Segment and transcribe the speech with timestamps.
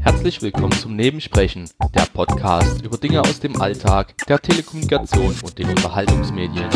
[0.00, 5.70] Herzlich willkommen zum Nebensprechen, der Podcast über Dinge aus dem Alltag, der Telekommunikation und den
[5.70, 6.68] Unterhaltungsmedien.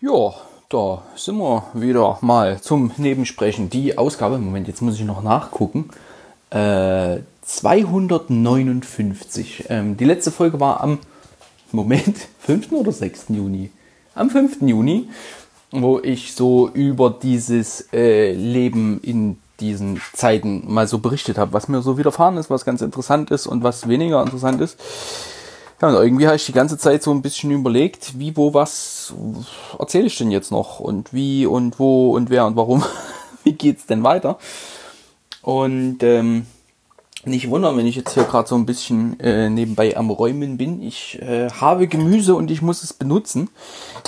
[0.00, 0.34] Ja,
[0.68, 3.70] da sind wir wieder mal zum Nebensprechen.
[3.70, 5.88] Die Ausgabe, Moment, jetzt muss ich noch nachgucken.
[6.50, 9.64] Äh, 259.
[9.70, 10.98] Ähm, die letzte Folge war am
[11.72, 12.72] Moment, 5.
[12.72, 13.30] oder 6.
[13.30, 13.70] Juni?
[14.14, 14.62] Am 5.
[14.62, 15.08] Juni,
[15.72, 21.66] wo ich so über dieses äh, Leben in diesen Zeiten mal so berichtet habe, was
[21.66, 24.78] mir so widerfahren ist, was ganz interessant ist und was weniger interessant ist.
[25.80, 29.12] Ja, und irgendwie habe ich die ganze Zeit so ein bisschen überlegt, wie, wo, was
[29.78, 32.84] erzähle ich denn jetzt noch und wie und wo und wer und warum.
[33.42, 34.38] wie geht's denn weiter?
[35.42, 36.46] Und ähm,
[37.26, 40.82] nicht wundern, wenn ich jetzt hier gerade so ein bisschen äh, nebenbei am Räumen bin.
[40.82, 43.48] Ich äh, habe Gemüse und ich muss es benutzen.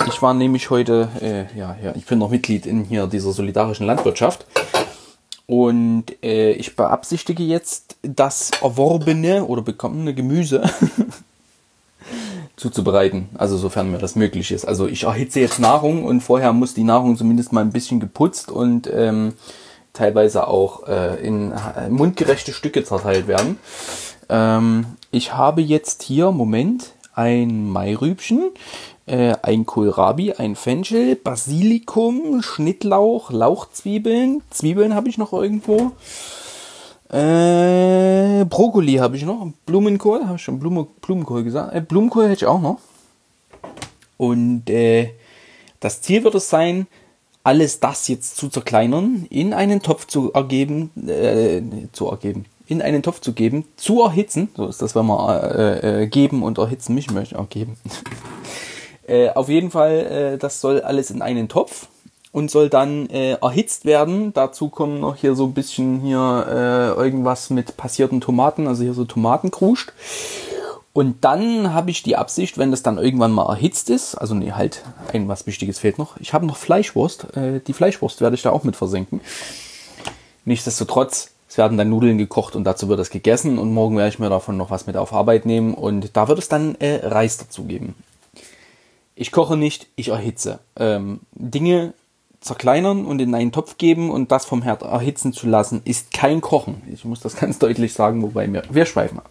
[0.07, 3.85] Ich war nämlich heute, äh, ja, ja, ich bin noch Mitglied in hier dieser solidarischen
[3.85, 4.45] Landwirtschaft.
[5.45, 10.69] Und äh, ich beabsichtige jetzt, das erworbene oder bekommene Gemüse
[12.57, 13.29] zuzubereiten.
[13.35, 14.65] Also sofern mir das möglich ist.
[14.65, 18.51] Also ich erhitze jetzt Nahrung und vorher muss die Nahrung zumindest mal ein bisschen geputzt
[18.51, 19.33] und ähm,
[19.97, 23.57] teilweise auch äh, in äh, mundgerechte Stücke zerteilt werden.
[24.29, 28.51] Ähm, ich habe jetzt hier, Moment, ein Mairübchen,
[29.07, 35.93] äh, ein Kohlrabi, ein Fenchel, Basilikum, Schnittlauch, Lauchzwiebeln, Zwiebeln habe ich noch irgendwo.
[37.09, 41.73] Äh, Brokkoli habe ich noch, Blumenkohl, habe ich schon Blume, Blumenkohl gesagt.
[41.73, 42.79] Äh, Blumenkohl hätte ich auch noch.
[44.17, 45.11] Und äh,
[45.79, 46.87] das Ziel wird es sein,
[47.47, 51.61] alles das jetzt zu zerkleinern, in einen Topf zu ergeben, äh,
[51.93, 54.49] zu ergeben, in einen Topf zu geben, zu erhitzen.
[54.57, 57.77] So ist das, wenn man äh, äh, geben und erhitzen mich möchte, ergeben.
[59.07, 61.87] äh, auf jeden Fall, äh, das soll alles in einen Topf
[62.33, 64.33] und soll dann äh, erhitzt werden.
[64.33, 69.05] Dazu kommen noch hier so ein bisschen hier irgendwas mit passierten Tomaten, also hier so
[69.05, 69.93] Tomatenkruscht.
[70.97, 74.53] Und dann habe ich die Absicht, wenn das dann irgendwann mal erhitzt ist, also nee,
[74.53, 76.19] halt, ein was Wichtiges fehlt noch.
[76.19, 77.37] Ich habe noch Fleischwurst.
[77.37, 79.21] Äh, die Fleischwurst werde ich da auch mit versenken.
[80.45, 83.59] Nichtsdestotrotz, es werden dann Nudeln gekocht und dazu wird es gegessen.
[83.59, 85.75] Und morgen werde ich mir davon noch was mit auf Arbeit nehmen.
[85.75, 87.93] Und da wird es dann äh, Reis dazu geben.
[89.13, 90.57] Ich koche nicht, ich erhitze.
[90.77, 91.93] Ähm, Dinge
[92.41, 96.41] zerkleinern und in einen Topf geben und das vom Herd erhitzen zu lassen, ist kein
[96.41, 96.81] Kochen.
[96.91, 99.29] Ich muss das ganz deutlich sagen, wobei wir, wir schweifen ab.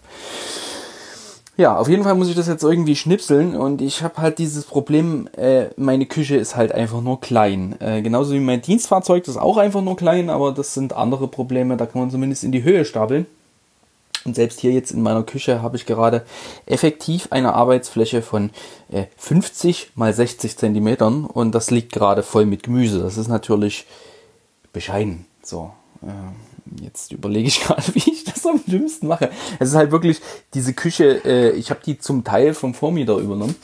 [1.58, 4.66] Ja, auf jeden Fall muss ich das jetzt irgendwie schnipseln und ich habe halt dieses
[4.66, 7.76] Problem, äh, meine Küche ist halt einfach nur klein.
[7.80, 11.28] Äh, genauso wie mein Dienstfahrzeug, das ist auch einfach nur klein, aber das sind andere
[11.28, 13.24] Probleme, da kann man zumindest in die Höhe stapeln.
[14.26, 16.26] Und selbst hier jetzt in meiner Küche habe ich gerade
[16.66, 18.50] effektiv eine Arbeitsfläche von
[18.90, 22.98] äh, 50 mal 60 Zentimetern und das liegt gerade voll mit Gemüse.
[22.98, 23.86] Das ist natürlich
[24.74, 25.24] bescheiden.
[25.42, 25.70] So.
[26.80, 29.30] Jetzt überlege ich gerade, wie ich das am dümmsten mache.
[29.58, 30.20] Es ist halt wirklich
[30.54, 33.56] diese Küche, äh, ich habe die zum Teil vom Vormieter übernommen.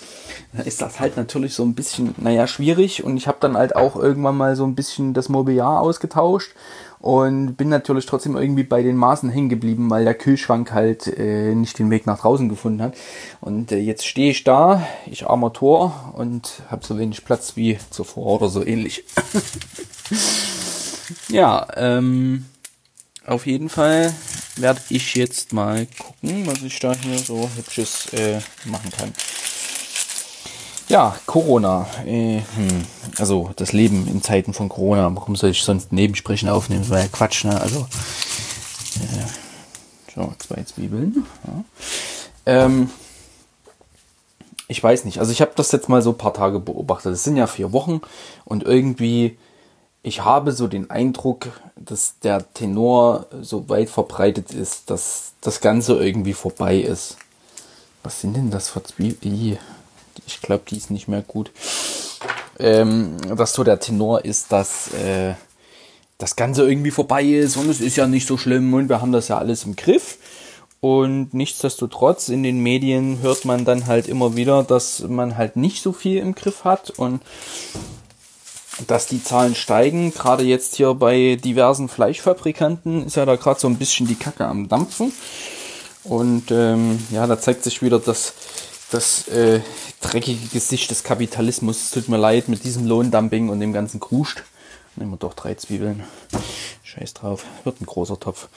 [0.53, 3.75] Da ist das halt natürlich so ein bisschen, naja, schwierig und ich habe dann halt
[3.75, 6.53] auch irgendwann mal so ein bisschen das Mobiliar ausgetauscht
[7.03, 11.53] und bin natürlich trotzdem irgendwie bei den Maßen hängen geblieben, weil der Kühlschrank halt äh,
[11.53, 12.95] nicht den Weg nach draußen gefunden hat.
[13.41, 17.77] Und äh, jetzt stehe ich da, ich armer Tor und habe so wenig Platz wie
[17.91, 19.05] zuvor oder so ähnlich.
[21.29, 22.47] ja, ähm,
[23.27, 24.13] auf jeden Fall
[24.57, 29.15] werde ich jetzt mal gucken, was ich da hier so hübsches äh, machen kann.
[30.89, 31.87] Ja, Corona.
[32.05, 32.85] Äh, hm,
[33.17, 35.15] also das Leben in Zeiten von Corona.
[35.15, 36.83] Warum soll ich sonst Nebensprechen aufnehmen?
[36.83, 37.59] Das war ja Quatsch, ne?
[37.61, 37.87] Also,
[39.01, 39.27] äh,
[40.15, 41.27] so, zwei Zwiebeln.
[41.47, 41.65] Ja.
[42.45, 42.91] Ähm,
[44.69, 45.19] ich weiß nicht.
[45.19, 47.15] Also ich habe das jetzt mal so ein paar Tage beobachtet.
[47.15, 48.01] Es sind ja vier Wochen
[48.45, 49.39] und irgendwie
[50.03, 55.95] ich habe so den Eindruck, dass der Tenor so weit verbreitet ist, dass das Ganze
[55.95, 57.17] irgendwie vorbei ist.
[58.03, 59.59] Was sind denn das für Zwiebeln?
[60.27, 61.53] Ich glaube, die ist nicht mehr gut.
[62.59, 65.35] Ähm, dass so der Tenor ist, dass äh,
[66.19, 69.13] das Ganze irgendwie vorbei ist und es ist ja nicht so schlimm und wir haben
[69.13, 70.19] das ja alles im Griff.
[70.81, 75.81] Und nichtsdestotrotz in den Medien hört man dann halt immer wieder, dass man halt nicht
[75.81, 77.23] so viel im Griff hat und
[78.87, 80.13] dass die Zahlen steigen.
[80.13, 84.47] Gerade jetzt hier bei diversen Fleischfabrikanten ist ja da gerade so ein bisschen die Kacke
[84.47, 85.13] am Dampfen.
[86.05, 88.35] Und ähm, ja, da zeigt sich wieder das,
[88.91, 89.61] das äh,
[90.01, 91.83] dreckige Gesicht des Kapitalismus.
[91.83, 94.43] Es tut mir leid mit diesem Lohndumping und dem ganzen Kruscht.
[94.97, 96.03] Nehmen wir doch drei Zwiebeln.
[96.83, 97.45] Scheiß drauf.
[97.65, 98.49] Wird ein großer Topf.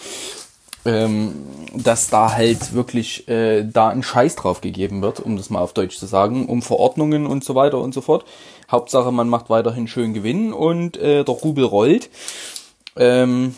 [0.86, 1.34] ähm,
[1.74, 5.74] dass da halt wirklich äh, da ein Scheiß drauf gegeben wird, um das mal auf
[5.74, 8.24] Deutsch zu sagen, um Verordnungen und so weiter und so fort.
[8.72, 12.10] Hauptsache, man macht weiterhin schön Gewinn und äh, der Rubel rollt.
[12.98, 13.56] Ähm,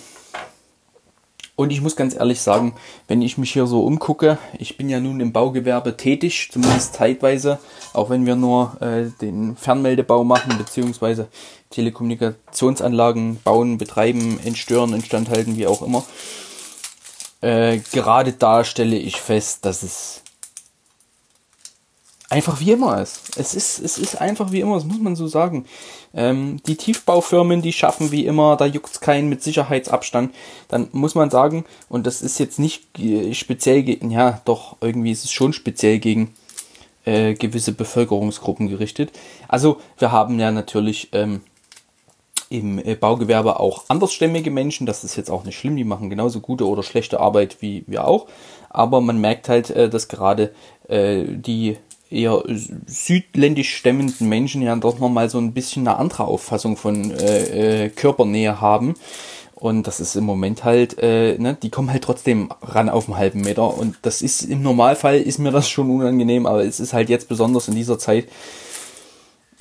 [1.57, 2.75] und ich muss ganz ehrlich sagen,
[3.07, 7.57] wenn ich mich hier so umgucke, ich bin ja nun im Baugewerbe tätig, zumindest zeitweise,
[7.93, 11.29] auch wenn wir nur äh, den Fernmeldebau machen, beziehungsweise
[11.71, 16.05] Telekommunikationsanlagen bauen, betreiben, entstören, instand halten, wie auch immer.
[17.41, 20.21] Äh, gerade da stelle ich fest, dass es
[22.29, 23.37] einfach wie immer ist.
[23.37, 25.65] Es ist, es ist einfach wie immer, das muss man so sagen.
[26.13, 30.33] Ähm, die Tiefbaufirmen, die schaffen wie immer, da juckt es keinen mit Sicherheitsabstand.
[30.67, 35.11] Dann muss man sagen, und das ist jetzt nicht äh, speziell gegen, ja, doch, irgendwie
[35.11, 36.33] ist es schon speziell gegen
[37.05, 39.11] äh, gewisse Bevölkerungsgruppen gerichtet.
[39.47, 41.41] Also, wir haben ja natürlich ähm,
[42.49, 44.85] im äh, Baugewerbe auch andersstämmige Menschen.
[44.85, 48.05] Das ist jetzt auch nicht schlimm, die machen genauso gute oder schlechte Arbeit wie wir
[48.05, 48.27] auch.
[48.69, 50.51] Aber man merkt halt, äh, dass gerade
[50.89, 51.77] die
[52.09, 52.43] eher
[52.85, 57.89] südländisch stemmenden Menschen ja doch nochmal so ein bisschen eine andere Auffassung von äh, äh,
[57.89, 58.95] Körpernähe haben.
[59.55, 63.17] Und das ist im Moment halt, äh, ne, die kommen halt trotzdem ran auf einen
[63.17, 63.75] halben Meter.
[63.75, 67.27] Und das ist im Normalfall ist mir das schon unangenehm, aber es ist halt jetzt
[67.27, 68.27] besonders in dieser Zeit,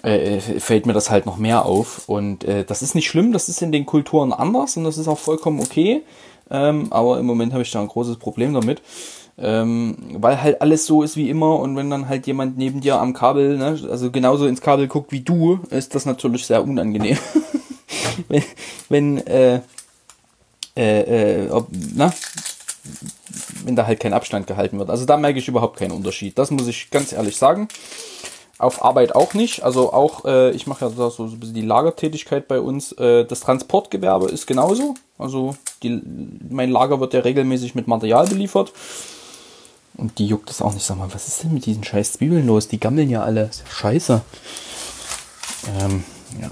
[0.03, 2.09] äh, fällt mir das halt noch mehr auf.
[2.09, 5.09] Und äh, das ist nicht schlimm, das ist in den Kulturen anders und das ist
[5.09, 6.03] auch vollkommen okay.
[6.51, 8.83] Ähm, aber im Moment habe ich da ein großes Problem damit.
[9.39, 12.99] Ähm, weil halt alles so ist wie immer und wenn dann halt jemand neben dir
[12.99, 17.19] am Kabel, ne, also genauso ins Kabel guckt wie du, ist das natürlich sehr unangenehm.
[18.29, 18.43] wenn,
[18.89, 19.61] wenn, äh,
[20.77, 22.13] äh, äh, ob, na,
[23.65, 24.91] wenn da halt kein Abstand gehalten wird.
[24.91, 26.39] Also da merke ich überhaupt keinen Unterschied.
[26.39, 27.69] Das muss ich ganz ehrlich sagen.
[28.59, 29.65] Auf Arbeit auch nicht.
[29.65, 32.93] Also auch, äh, ich mache ja da so ein bisschen die Lagertätigkeit bei uns.
[32.93, 34.95] Äh, das Transportgewerbe ist genauso.
[35.19, 36.01] Also die,
[36.49, 38.73] mein Lager wird ja regelmäßig mit Material beliefert.
[39.97, 40.85] Und die juckt es auch nicht.
[40.85, 42.69] Sag mal, was ist denn mit diesen scheiß Zwiebeln los?
[42.69, 43.45] Die gammeln ja alle.
[43.45, 44.23] Ist ja scheiße.
[45.81, 46.05] Ähm,
[46.41, 46.51] ja.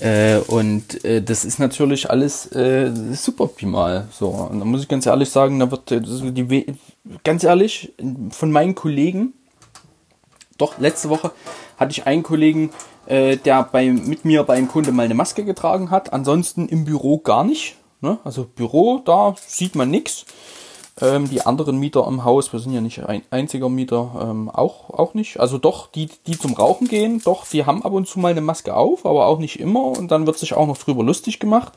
[0.00, 4.08] Äh, und äh, das ist natürlich alles äh, suboptimal.
[4.12, 6.66] So, und da muss ich ganz ehrlich sagen, da wird die,
[7.22, 7.92] ganz ehrlich,
[8.30, 9.32] von meinen Kollegen,
[10.58, 11.32] doch, letzte Woche
[11.78, 12.70] hatte ich einen Kollegen,
[13.06, 16.12] äh, der bei, mit mir beim Kunde mal eine Maske getragen hat.
[16.12, 17.76] Ansonsten im Büro gar nicht.
[18.00, 18.18] Ne?
[18.24, 20.26] Also Büro, da sieht man nichts.
[21.04, 24.90] Ähm, die anderen Mieter im Haus, wir sind ja nicht ein einziger Mieter, ähm, auch,
[24.90, 25.38] auch nicht.
[25.38, 28.40] Also doch, die, die zum Rauchen gehen, doch, die haben ab und zu mal eine
[28.40, 29.84] Maske auf, aber auch nicht immer.
[29.84, 31.72] Und dann wird sich auch noch drüber lustig gemacht.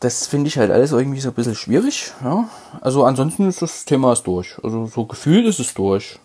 [0.00, 2.12] Das finde ich halt alles irgendwie so ein bisschen schwierig.
[2.22, 2.48] Ja.
[2.80, 4.56] Also ansonsten ist das Thema ist durch.
[4.62, 6.18] Also so gefühlt ist es durch.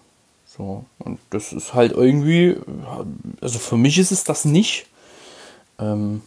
[0.46, 2.58] So, und das ist halt irgendwie,
[3.40, 4.88] also für mich ist es das nicht.
[5.80, 6.22] Ähm,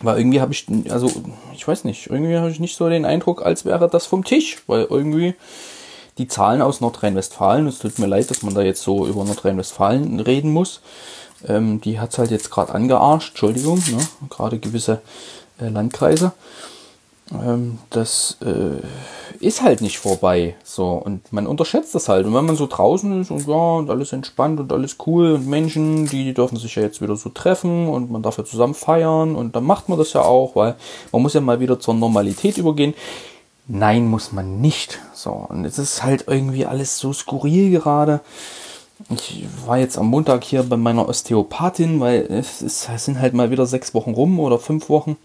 [0.00, 1.10] weil irgendwie habe ich, also
[1.54, 4.58] ich weiß nicht, irgendwie habe ich nicht so den Eindruck, als wäre das vom Tisch,
[4.66, 5.34] weil irgendwie
[6.18, 10.20] die Zahlen aus Nordrhein-Westfalen, es tut mir leid, dass man da jetzt so über Nordrhein-Westfalen
[10.20, 10.80] reden muss,
[11.46, 13.98] ähm, die hat es halt jetzt gerade angearscht, Entschuldigung, ne?
[14.30, 15.02] gerade gewisse
[15.60, 16.32] äh, Landkreise.
[17.32, 18.82] Ähm, das äh,
[19.44, 20.56] ist halt nicht vorbei.
[20.62, 22.26] So, und man unterschätzt das halt.
[22.26, 25.46] Und wenn man so draußen ist und ja, und alles entspannt und alles cool und
[25.46, 29.36] Menschen, die dürfen sich ja jetzt wieder so treffen und man darf ja zusammen feiern
[29.36, 30.74] und dann macht man das ja auch, weil
[31.12, 32.94] man muss ja mal wieder zur Normalität übergehen.
[33.66, 35.00] Nein, muss man nicht.
[35.14, 38.20] So, und es ist halt irgendwie alles so skurril gerade.
[39.10, 43.34] Ich war jetzt am Montag hier bei meiner Osteopathin, weil es, ist, es sind halt
[43.34, 45.16] mal wieder sechs Wochen rum oder fünf Wochen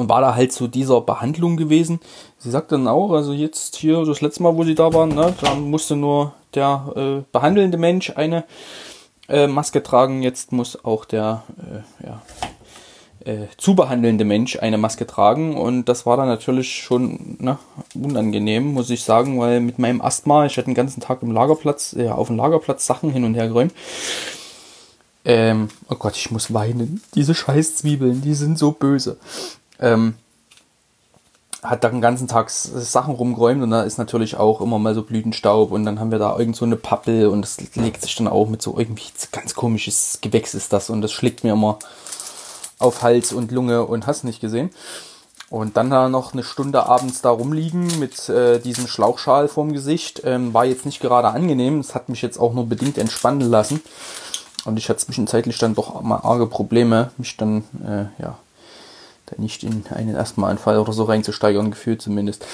[0.00, 2.00] und war da halt zu dieser Behandlung gewesen.
[2.38, 5.34] Sie sagt dann auch, also jetzt hier das letzte Mal, wo sie da waren, ne,
[5.42, 8.44] da musste nur der äh, behandelnde Mensch eine
[9.28, 10.22] äh, Maske tragen.
[10.22, 12.22] Jetzt muss auch der äh, ja,
[13.26, 15.56] äh, zu behandelnde Mensch eine Maske tragen.
[15.58, 17.58] Und das war dann natürlich schon ne,
[17.94, 21.92] unangenehm, muss ich sagen, weil mit meinem Asthma, ich hatte den ganzen Tag im Lagerplatz,
[21.92, 23.74] äh, auf dem Lagerplatz Sachen hin und her geräumt.
[25.26, 27.02] Ähm, oh Gott, ich muss weinen.
[27.14, 29.18] Diese scheiß Zwiebeln, die sind so böse
[29.80, 30.14] ähm,
[31.62, 35.02] hat da den ganzen Tag Sachen rumgeräumt und da ist natürlich auch immer mal so
[35.02, 38.28] Blütenstaub und dann haben wir da irgend so eine Pappel und das legt sich dann
[38.28, 41.78] auch mit so irgendwie ganz komisches Gewächs ist das und das schlägt mir immer
[42.78, 44.70] auf Hals und Lunge und hast nicht gesehen.
[45.50, 50.22] Und dann da noch eine Stunde abends da rumliegen mit äh, diesem Schlauchschal vorm Gesicht,
[50.24, 51.80] ähm, war jetzt nicht gerade angenehm.
[51.80, 53.82] Es hat mich jetzt auch nur bedingt entspannen lassen.
[54.64, 58.38] Und ich hatte zwischenzeitlich dann doch mal arge Probleme, mich dann, äh, ja,
[59.38, 62.44] nicht in einen Asthmaanfall oder so reinzusteigern, gefühlt zumindest.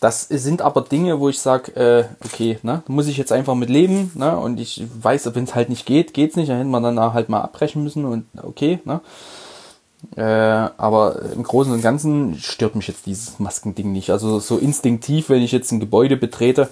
[0.00, 3.70] Das sind aber Dinge, wo ich sage, äh, okay, ne, muss ich jetzt einfach mit
[3.70, 6.82] leben, ne, und ich weiß, wenn es halt nicht geht, geht's nicht, dann hätte man
[6.82, 9.00] danach halt mal abbrechen müssen und okay, ne.
[10.14, 14.10] Äh, aber im Großen und Ganzen stört mich jetzt dieses Maskending nicht.
[14.10, 16.68] Also so instinktiv, wenn ich jetzt ein Gebäude betrete,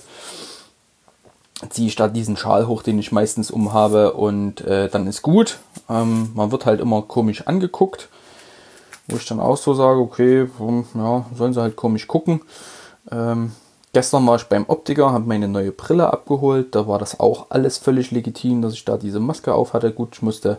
[1.71, 5.59] ziehe ich da diesen Schal hoch, den ich meistens umhabe und äh, dann ist gut.
[5.89, 8.09] Ähm, man wird halt immer komisch angeguckt,
[9.09, 10.49] wo ich dann auch so sage, okay,
[10.95, 12.41] ja, sollen sie halt komisch gucken.
[13.11, 13.53] Ähm,
[13.93, 16.75] gestern war ich beim Optiker, habe meine neue Brille abgeholt.
[16.75, 19.93] Da war das auch alles völlig legitim, dass ich da diese Maske auf hatte.
[19.93, 20.59] Gut, ich musste,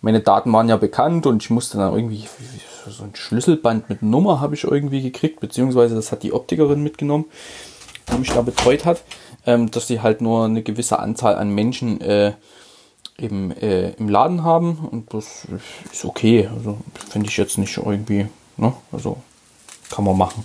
[0.00, 2.26] meine Daten waren ja bekannt und ich musste dann irgendwie
[2.88, 7.26] so ein Schlüsselband mit Nummer habe ich irgendwie gekriegt, beziehungsweise das hat die Optikerin mitgenommen,
[8.10, 9.02] die mich da betreut hat
[9.46, 12.32] ähm, dass sie halt nur eine gewisse Anzahl an Menschen äh,
[13.22, 15.46] eben äh, im Laden haben und das
[15.92, 16.48] ist okay.
[16.54, 18.26] Also finde ich jetzt nicht irgendwie,
[18.56, 18.72] ne?
[18.90, 19.18] Also
[19.92, 20.44] kann man machen.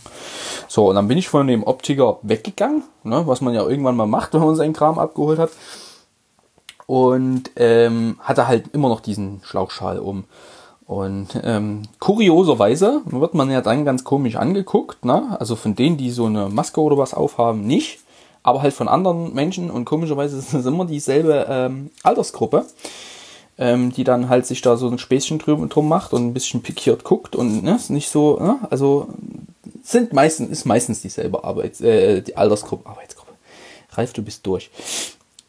[0.68, 3.24] So, und dann bin ich von dem Optiker weggegangen, ne?
[3.26, 5.52] was man ja irgendwann mal macht, wenn man seinen Kram abgeholt hat.
[6.86, 10.26] Und ähm, hatte halt immer noch diesen Schlauchschal um.
[10.86, 15.36] Und ähm, kurioserweise wird man ja dann ganz komisch angeguckt, ne?
[15.38, 18.00] also von denen, die so eine Maske oder was aufhaben, nicht
[18.48, 22.66] aber halt von anderen Menschen und komischerweise ist es immer dieselbe ähm, Altersgruppe,
[23.58, 26.62] ähm, die dann halt sich da so ein Späßchen drüber, drum macht und ein bisschen
[26.62, 29.10] pikiert guckt und ne, ist nicht so, ne, also
[29.84, 33.34] sind meistens, ist meistens dieselbe Arbeits, äh, die Altersgruppe, Arbeitsgruppe.
[33.92, 34.72] Ralf, du bist durch.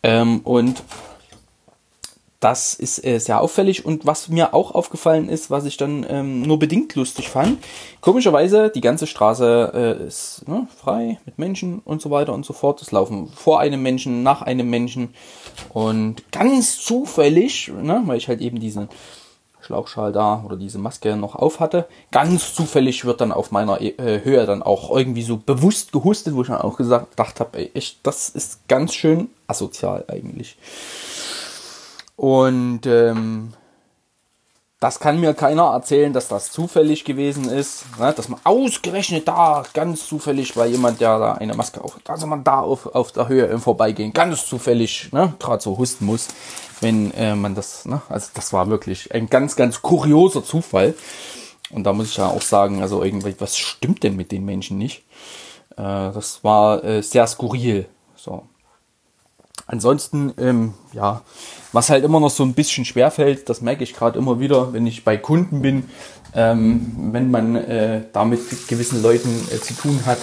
[0.03, 0.83] Ähm, und
[2.41, 6.43] das ist äh, sehr auffällig und was mir auch aufgefallen ist, was ich dann ähm,
[6.43, 7.59] nur bedingt lustig fand,
[8.01, 12.53] komischerweise die ganze Straße äh, ist ne, frei mit Menschen und so weiter und so
[12.53, 12.81] fort.
[12.81, 15.15] Es laufen vor einem Menschen, nach einem Menschen
[15.71, 18.89] und ganz zufällig, ne, weil ich halt eben diesen
[19.61, 24.25] Schlauchschal da oder diese Maske noch auf hatte, ganz zufällig wird dann auf meiner äh,
[24.25, 27.99] Höhe dann auch irgendwie so bewusst gehustet, wo ich dann auch gesagt, gedacht habe, echt,
[28.05, 30.57] das ist ganz schön asozial eigentlich.
[32.19, 33.53] Und ähm,
[34.81, 38.13] das kann mir keiner erzählen, dass das zufällig gewesen ist, ne?
[38.13, 42.43] dass man ausgerechnet da ganz zufällig bei jemand, der da eine Maske auf, dass man
[42.43, 45.33] da auf, auf der Höhe im Vorbeigehen ganz zufällig ne?
[45.39, 46.27] gerade so husten muss,
[46.81, 48.03] wenn äh, man das, ne?
[48.09, 50.97] also das war wirklich ein ganz, ganz kurioser Zufall.
[51.71, 54.77] Und da muss ich ja auch sagen, also irgendwie, was stimmt denn mit den Menschen
[54.77, 55.05] nicht?
[55.77, 57.87] Äh, das war äh, sehr skurril.
[58.17, 58.43] So.
[59.69, 61.23] Ansonsten, ähm, ja,
[61.73, 64.73] was halt immer noch so ein bisschen schwer fällt, das merke ich gerade immer wieder,
[64.73, 65.85] wenn ich bei Kunden bin,
[66.35, 70.19] ähm, wenn man äh, da mit gewissen Leuten äh, zu tun hat,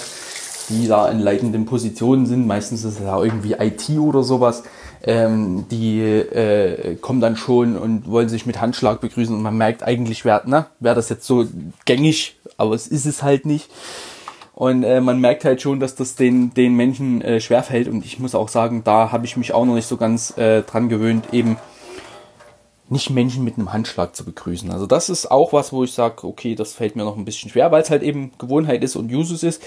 [0.70, 4.64] die da in leitenden Positionen sind, meistens ist es ja irgendwie IT oder sowas,
[5.04, 9.36] ähm, die äh, kommen dann schon und wollen sich mit Handschlag begrüßen.
[9.36, 11.46] Und man merkt eigentlich, wäre ne, wär das jetzt so
[11.86, 13.70] gängig, aber es ist es halt nicht.
[14.56, 17.90] Und äh, man merkt halt schon, dass das den, den Menschen äh, schwerfällt.
[17.90, 20.62] Und ich muss auch sagen, da habe ich mich auch noch nicht so ganz äh,
[20.64, 21.58] dran gewöhnt, eben
[22.88, 24.72] nicht Menschen mit einem Handschlag zu begrüßen.
[24.72, 27.50] Also das ist auch was, wo ich sage, okay, das fällt mir noch ein bisschen
[27.50, 29.62] schwer, weil es halt eben Gewohnheit ist und Usus ist.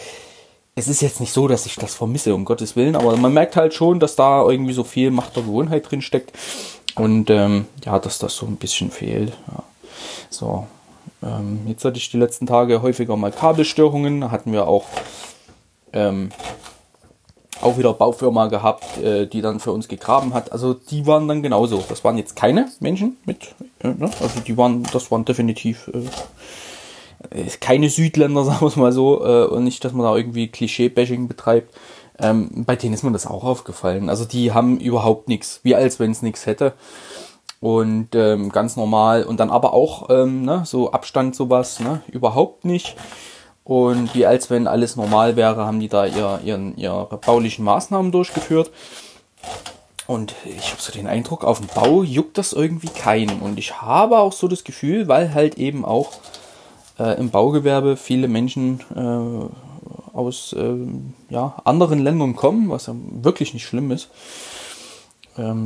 [0.75, 3.57] Es ist jetzt nicht so, dass ich das vermisse, um Gottes Willen, aber man merkt
[3.57, 6.33] halt schon, dass da irgendwie so viel Macht der Gewohnheit drin steckt.
[6.95, 9.33] Und ähm, ja, dass das so ein bisschen fehlt.
[9.49, 9.65] Ja.
[10.31, 10.67] So,
[11.23, 14.31] ähm, jetzt hatte ich die letzten Tage häufiger mal Kabelstörungen.
[14.31, 14.85] Hatten wir auch,
[15.93, 16.31] ähm,
[17.61, 20.53] auch wieder Baufirma gehabt, äh, die dann für uns gegraben hat.
[20.53, 21.85] Also die waren dann genauso.
[21.89, 24.11] Das waren jetzt keine Menschen mit, äh, ne?
[24.21, 29.25] also die waren, das waren definitiv äh, äh keine Südländer, sagen wir es mal so.
[29.25, 31.75] Äh, und nicht, dass man da irgendwie Klischee-Bashing betreibt.
[32.21, 34.09] Ähm, bei denen ist mir das auch aufgefallen.
[34.09, 36.75] Also die haben überhaupt nichts, wie als wenn es nichts hätte
[37.61, 39.25] und ähm, ganz normal.
[39.25, 42.97] Und dann aber auch ähm, ne, so Abstand sowas ne, überhaupt nicht.
[43.65, 48.13] Und wie als wenn alles normal wäre, haben die da ihr, ihren, ihre baulichen Maßnahmen
[48.13, 48.71] durchgeführt.
[50.07, 53.41] Und ich habe so den Eindruck, auf dem Bau juckt das irgendwie keinen.
[53.41, 56.13] Und ich habe auch so das Gefühl, weil halt eben auch
[56.99, 60.77] äh, im Baugewerbe viele Menschen äh, aus äh,
[61.29, 64.09] ja, anderen Ländern kommen, was ja wirklich nicht schlimm ist,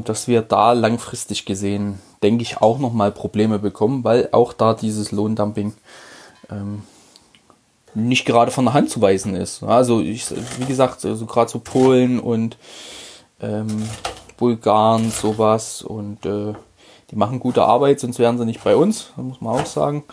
[0.04, 5.12] dass wir da langfristig gesehen, denke ich, auch nochmal Probleme bekommen, weil auch da dieses
[5.12, 5.72] Lohndumping
[6.50, 6.82] ähm,
[7.94, 9.62] nicht gerade von der Hand zu weisen ist.
[9.62, 10.26] Also ich,
[10.58, 12.56] wie gesagt, also gerade so Polen und
[13.40, 13.88] ähm,
[14.36, 16.54] Bulgaren, sowas und äh,
[17.10, 20.04] die machen gute Arbeit, sonst wären sie nicht bei uns, muss man auch sagen.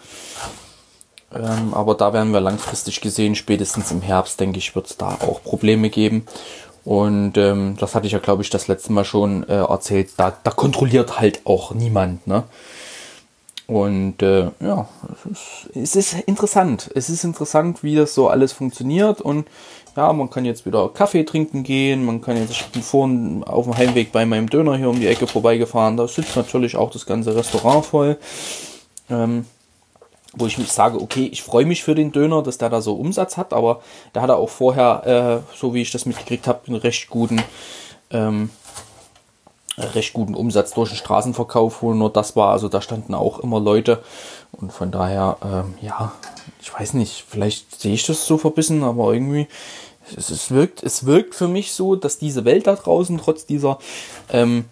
[1.33, 5.17] Ähm, aber da werden wir langfristig gesehen, spätestens im Herbst, denke ich, wird es da
[5.21, 6.25] auch Probleme geben.
[6.89, 10.09] Und ähm, das hatte ich ja, glaube ich, das letzte Mal schon äh, erzählt.
[10.17, 12.25] Da, da kontrolliert halt auch niemand.
[12.25, 12.45] Ne?
[13.67, 14.89] Und äh, ja,
[15.23, 16.89] es ist, es ist interessant.
[16.95, 19.21] Es ist interessant, wie das so alles funktioniert.
[19.21, 19.47] Und
[19.95, 22.03] ja, man kann jetzt wieder Kaffee trinken gehen.
[22.05, 25.05] Man kann jetzt, ich bin vorhin auf dem Heimweg bei meinem Döner hier um die
[25.05, 25.95] Ecke vorbeigefahren.
[25.95, 28.17] Da sitzt natürlich auch das ganze Restaurant voll.
[29.11, 29.45] Ähm,
[30.33, 32.93] wo ich mich sage, okay, ich freue mich für den Döner, dass der da so
[32.93, 33.81] Umsatz hat, aber
[34.13, 37.41] da hat er auch vorher, äh, so wie ich das mitgekriegt habe, einen recht guten,
[38.11, 38.51] ähm,
[39.77, 42.51] recht guten Umsatz durch den Straßenverkauf, wo nur das war.
[42.51, 44.03] Also da standen auch immer Leute
[44.51, 46.11] und von daher, ähm, ja,
[46.61, 49.47] ich weiß nicht, vielleicht sehe ich das so verbissen, aber irgendwie,
[50.15, 53.79] es, es, wirkt, es wirkt für mich so, dass diese Welt da draußen trotz dieser
[54.31, 54.65] ähm,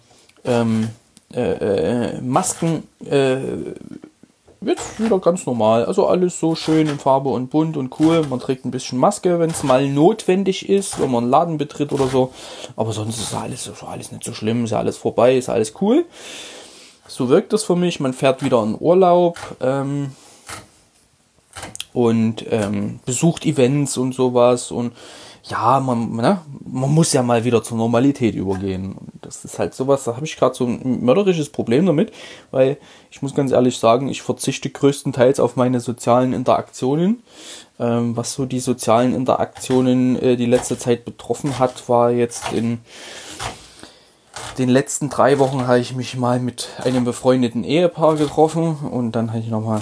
[0.44, 0.90] ähm,
[1.32, 3.38] äh, äh Masken äh,
[4.60, 5.84] wird wieder ganz normal.
[5.84, 8.26] Also alles so schön in Farbe und bunt und cool.
[8.28, 11.92] Man trägt ein bisschen Maske, wenn es mal notwendig ist, wenn man einen Laden betritt
[11.92, 12.32] oder so.
[12.76, 16.04] Aber sonst ist alles, ist alles nicht so schlimm, ist alles vorbei, ist alles cool.
[17.06, 18.00] So wirkt das für mich.
[18.00, 20.12] Man fährt wieder in Urlaub ähm,
[21.92, 24.92] und ähm, besucht Events und sowas und
[25.48, 28.92] ja, man, ne, man muss ja mal wieder zur Normalität übergehen.
[28.92, 32.12] Und das ist halt sowas, da habe ich gerade so ein mörderisches Problem damit,
[32.50, 32.76] weil
[33.10, 37.22] ich muss ganz ehrlich sagen, ich verzichte größtenteils auf meine sozialen Interaktionen.
[37.80, 42.80] Ähm, was so die sozialen Interaktionen äh, die letzte Zeit betroffen hat, war jetzt in
[44.58, 49.30] den letzten drei Wochen habe ich mich mal mit einem befreundeten Ehepaar getroffen und dann
[49.30, 49.80] habe ich nochmal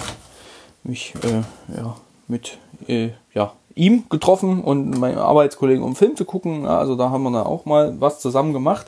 [0.83, 1.41] mich äh,
[1.75, 1.95] ja,
[2.27, 2.57] mit
[2.87, 6.65] äh, ja, ihm getroffen und meinen Arbeitskollegen, um Film zu gucken.
[6.65, 8.87] Also da haben wir dann auch mal was zusammen gemacht.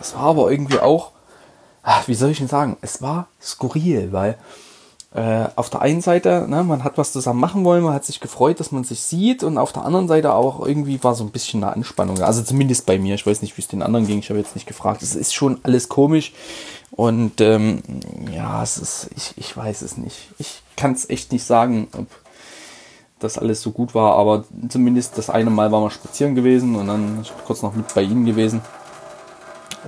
[0.00, 1.12] Es war aber irgendwie auch,
[2.06, 4.36] wie soll ich denn sagen, es war skurril, weil
[5.14, 8.20] äh, auf der einen Seite, ne, man hat was zusammen machen wollen, man hat sich
[8.20, 11.30] gefreut, dass man sich sieht und auf der anderen Seite auch irgendwie war so ein
[11.30, 12.20] bisschen eine Anspannung.
[12.20, 14.54] Also zumindest bei mir, ich weiß nicht, wie es den anderen ging, ich habe jetzt
[14.54, 15.00] nicht gefragt.
[15.02, 16.34] Es ist schon alles komisch
[16.90, 17.82] und ähm,
[18.30, 20.28] ja, es ist, ich, ich weiß es nicht.
[20.38, 22.08] Ich kann es echt nicht sagen, ob
[23.18, 26.86] das alles so gut war, aber zumindest das eine Mal waren wir spazieren gewesen und
[26.86, 28.60] dann kurz noch mit bei ihnen gewesen.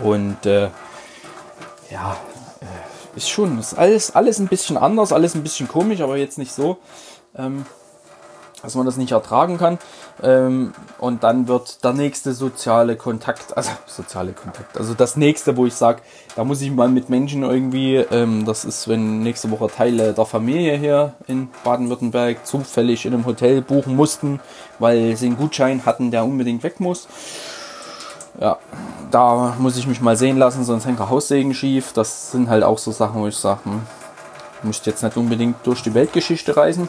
[0.03, 0.71] Und äh,
[1.91, 2.17] ja,
[2.61, 6.39] äh, ist schon, ist alles, alles ein bisschen anders, alles ein bisschen komisch, aber jetzt
[6.39, 6.79] nicht so.
[7.37, 7.67] Ähm,
[8.63, 9.79] dass man das nicht ertragen kann.
[10.23, 15.67] Ähm, und dann wird der nächste soziale Kontakt, also soziale Kontakt, also das nächste, wo
[15.67, 16.01] ich sage,
[16.37, 20.27] da muss ich mal mit Menschen irgendwie, ähm, das ist, wenn nächste Woche Teile der
[20.27, 24.41] Familie hier in Baden-Württemberg zufällig in einem Hotel buchen mussten,
[24.79, 27.09] weil sie einen Gutschein hatten, der unbedingt weg muss.
[28.41, 28.59] Ja,
[29.11, 31.93] da muss ich mich mal sehen lassen, sonst hängt der Haussegen schief.
[31.93, 33.83] Das sind halt auch so Sachen, wo ich sage, hm,
[34.63, 36.89] müsste jetzt nicht unbedingt durch die Weltgeschichte reisen.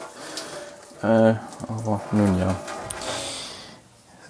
[1.01, 1.35] Äh,
[1.67, 2.55] aber nun ja.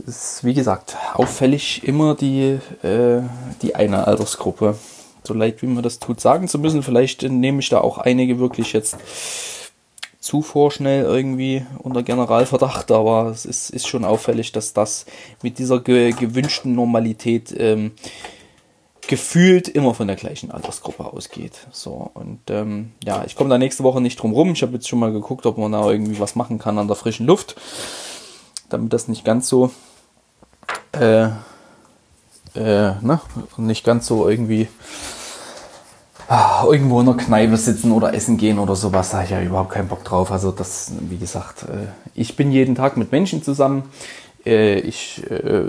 [0.08, 3.22] Es ist wie gesagt auffällig immer die, äh,
[3.62, 4.78] die eine Altersgruppe.
[5.24, 6.84] So leid wie man das tut, sagen zu müssen.
[6.84, 8.98] Vielleicht nehme ich da auch einige wirklich jetzt
[10.20, 15.06] zu vorschnell irgendwie unter Generalverdacht, aber es ist, ist schon auffällig, dass das
[15.42, 17.92] mit dieser ge gewünschten Normalität ähm,
[19.10, 21.68] gefühlt immer von der gleichen Altersgruppe ausgeht.
[21.72, 24.52] So, und ähm, ja, ich komme da nächste Woche nicht drum rum.
[24.52, 26.96] Ich habe jetzt schon mal geguckt, ob man da irgendwie was machen kann an der
[26.96, 27.56] frischen Luft,
[28.70, 29.72] damit das nicht ganz so
[30.92, 33.20] äh, äh, ne,
[33.58, 34.68] nicht ganz so irgendwie
[36.28, 39.42] ah, irgendwo in der Kneipe sitzen oder essen gehen oder sowas, da habe ich ja
[39.42, 40.32] überhaupt keinen Bock drauf.
[40.32, 43.90] Also das, wie gesagt, äh, ich bin jeden Tag mit Menschen zusammen.
[44.46, 45.66] Äh, ich äh,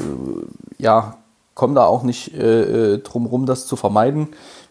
[0.77, 1.17] ja,
[1.61, 4.29] komme da auch nicht äh, äh, drum rum, das zu vermeiden.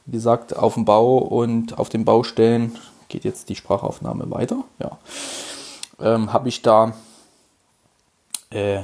[0.07, 2.75] Wie gesagt, auf dem Bau und auf den Baustellen
[3.09, 4.63] geht jetzt die Sprachaufnahme weiter.
[4.79, 4.97] Ja.
[6.01, 6.93] Ähm, Habe ich da
[8.51, 8.83] äh, äh,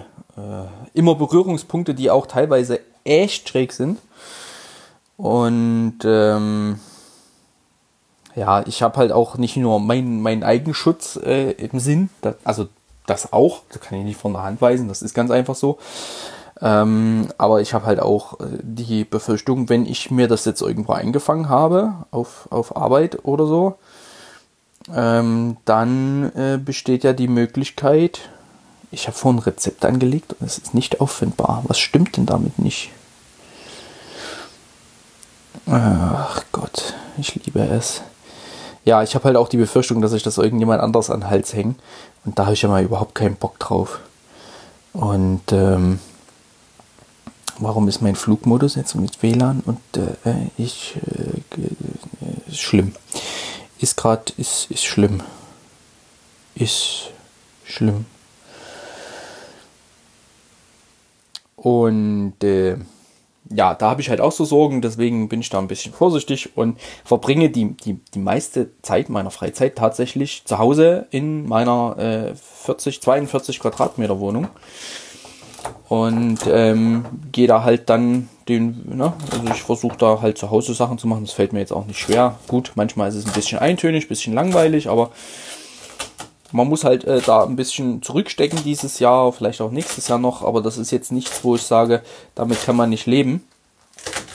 [0.94, 3.98] immer Berührungspunkte, die auch teilweise echt schräg sind.
[5.18, 6.80] Und ähm,
[8.36, 12.68] ja, ich habe halt auch nicht nur meinen mein Eigenschutz äh, im Sinn, das, also
[13.08, 15.80] das auch, das kann ich nicht von der Hand weisen, das ist ganz einfach so.
[16.62, 20.94] Ähm, aber ich habe halt auch äh, die Befürchtung, wenn ich mir das jetzt irgendwo
[20.94, 23.76] eingefangen habe, auf, auf Arbeit oder so,
[24.94, 28.30] ähm, dann äh, besteht ja die Möglichkeit,
[28.91, 31.63] ich habe vorhin ein Rezept angelegt und es ist nicht auffindbar.
[31.68, 32.91] Was stimmt denn damit nicht?
[35.68, 38.02] Ach Gott, ich liebe es.
[38.86, 41.54] Ja, ich habe halt auch die Befürchtung, dass ich das irgendjemand anders an den Hals
[41.54, 41.76] hänge.
[42.24, 44.00] Und da habe ich ja mal überhaupt keinen Bock drauf.
[44.94, 46.00] Und ähm,
[47.60, 52.96] warum ist mein Flugmodus jetzt mit WLAN und äh, ich äh, äh, schlimm.
[53.80, 55.22] Ist gerade ist ist schlimm.
[56.56, 57.12] Ist
[57.63, 58.06] schlimm.
[61.56, 62.78] Und äh,
[63.50, 66.56] ja, da habe ich halt auch so Sorgen, deswegen bin ich da ein bisschen vorsichtig
[66.58, 72.36] und verbringe die, die, die meiste Zeit meiner Freizeit tatsächlich zu Hause in meiner äh,
[72.36, 74.48] 40, 42 Quadratmeter Wohnung
[75.89, 80.73] und ähm, gehe da halt dann den, ne, also ich versuche da halt zu Hause
[80.73, 82.38] Sachen zu machen, das fällt mir jetzt auch nicht schwer.
[82.47, 85.12] Gut, manchmal ist es ein bisschen eintönig, ein bisschen langweilig, aber
[86.51, 90.41] Man muss halt äh, da ein bisschen zurückstecken dieses Jahr, vielleicht auch nächstes Jahr noch,
[90.41, 92.01] aber das ist jetzt nichts, wo ich sage,
[92.34, 93.43] damit kann man nicht leben.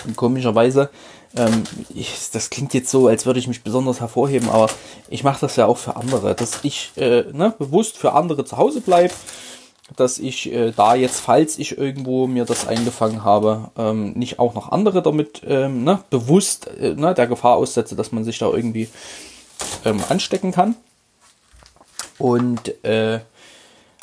[0.05, 0.91] Und komischerweise,
[1.37, 1.63] ähm,
[1.95, 4.69] ich, das klingt jetzt so, als würde ich mich besonders hervorheben, aber
[5.09, 8.59] ich mache das ja auch für andere, dass ich äh, ne, bewusst für andere zu
[8.59, 9.15] Hause bleibe,
[9.97, 14.55] dass ich äh, da jetzt, falls ich irgendwo mir das eingefangen habe, ähm, nicht auch
[14.55, 18.47] noch andere damit ähm, ne, bewusst äh, ne, der Gefahr aussetze, dass man sich da
[18.47, 18.89] irgendwie
[19.85, 20.77] ähm, anstecken kann.
[22.19, 23.21] Und äh,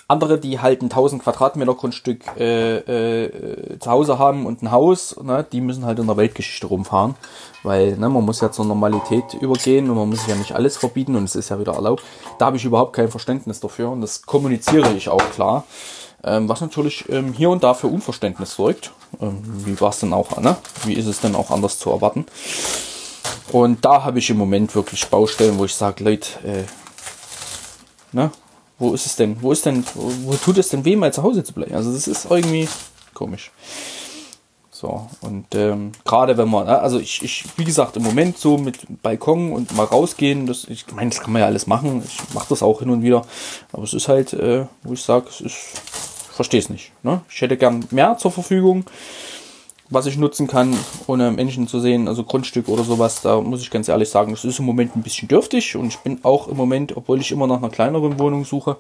[0.07, 5.17] andere, die halt ein 1000 Quadratmeter Grundstück äh, äh, zu Hause haben und ein Haus,
[5.21, 7.15] ne, die müssen halt in der Weltgeschichte rumfahren,
[7.63, 11.15] weil ne, man muss ja zur Normalität übergehen und man muss ja nicht alles verbieten
[11.17, 12.03] und es ist ja wieder erlaubt.
[12.39, 15.65] Da habe ich überhaupt kein Verständnis dafür und das kommuniziere ich auch klar,
[16.23, 18.93] ähm, was natürlich ähm, hier und da für Unverständnis sorgt.
[19.19, 20.55] Ähm, wie war es denn auch, ne?
[20.85, 22.25] Wie ist es denn auch anders zu erwarten?
[23.51, 26.63] Und da habe ich im Moment wirklich Baustellen, wo ich sage, Leute, äh,
[28.13, 28.31] ne,
[28.79, 29.41] wo ist es denn?
[29.41, 31.75] Wo ist denn, wo, wo tut es denn weh, mal zu Hause zu bleiben?
[31.75, 32.67] Also das ist irgendwie
[33.13, 33.51] komisch.
[34.79, 38.77] So, und ähm, gerade wenn man, also ich, ich, wie gesagt, im Moment so mit
[39.01, 42.03] Balkon und mal rausgehen, das, ich meine, das kann man ja alles machen.
[42.05, 43.25] Ich mache das auch hin und wieder.
[43.71, 45.55] Aber es ist halt, äh, wo ich sage, es ist,
[46.31, 46.91] verstehe es nicht.
[47.01, 47.21] Ne?
[47.27, 48.85] Ich hätte gern mehr zur Verfügung
[49.89, 53.71] was ich nutzen kann, ohne Menschen zu sehen, also Grundstück oder sowas, da muss ich
[53.71, 56.57] ganz ehrlich sagen, das ist im Moment ein bisschen dürftig und ich bin auch im
[56.57, 58.77] Moment, obwohl ich immer nach einer kleineren Wohnung suche,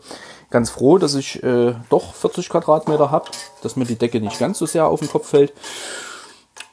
[0.49, 3.29] ganz froh, dass ich äh, doch 40 Quadratmeter habe,
[3.63, 5.53] dass mir die Decke nicht ganz so sehr auf den Kopf fällt.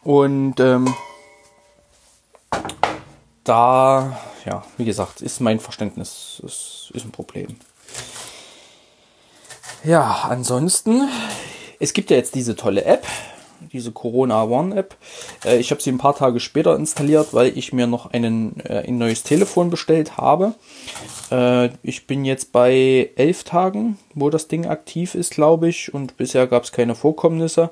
[0.02, 0.92] Und ähm,
[3.44, 7.56] da, ja, wie gesagt, ist mein Verständnis, ist, ist ein Problem.
[9.84, 11.08] Ja, ansonsten,
[11.78, 13.06] es gibt ja jetzt diese tolle App,
[13.74, 14.96] diese Corona One App.
[15.44, 18.86] Äh, ich habe sie ein paar Tage später installiert, weil ich mir noch einen, äh,
[18.86, 20.54] ein neues Telefon bestellt habe.
[21.30, 26.16] Äh, ich bin jetzt bei elf Tagen, wo das Ding aktiv ist, glaube ich, und
[26.16, 27.70] bisher gab es keine Vorkommnisse.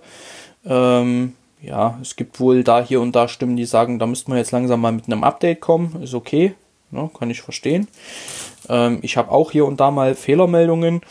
[0.67, 4.39] Ähm, ja, es gibt wohl da hier und da Stimmen, die sagen, da müsste man
[4.39, 6.03] jetzt langsam mal mit einem Update kommen.
[6.03, 6.55] Ist okay,
[6.91, 7.87] ne, kann ich verstehen.
[8.69, 11.03] Ähm, ich habe auch hier und da mal Fehlermeldungen.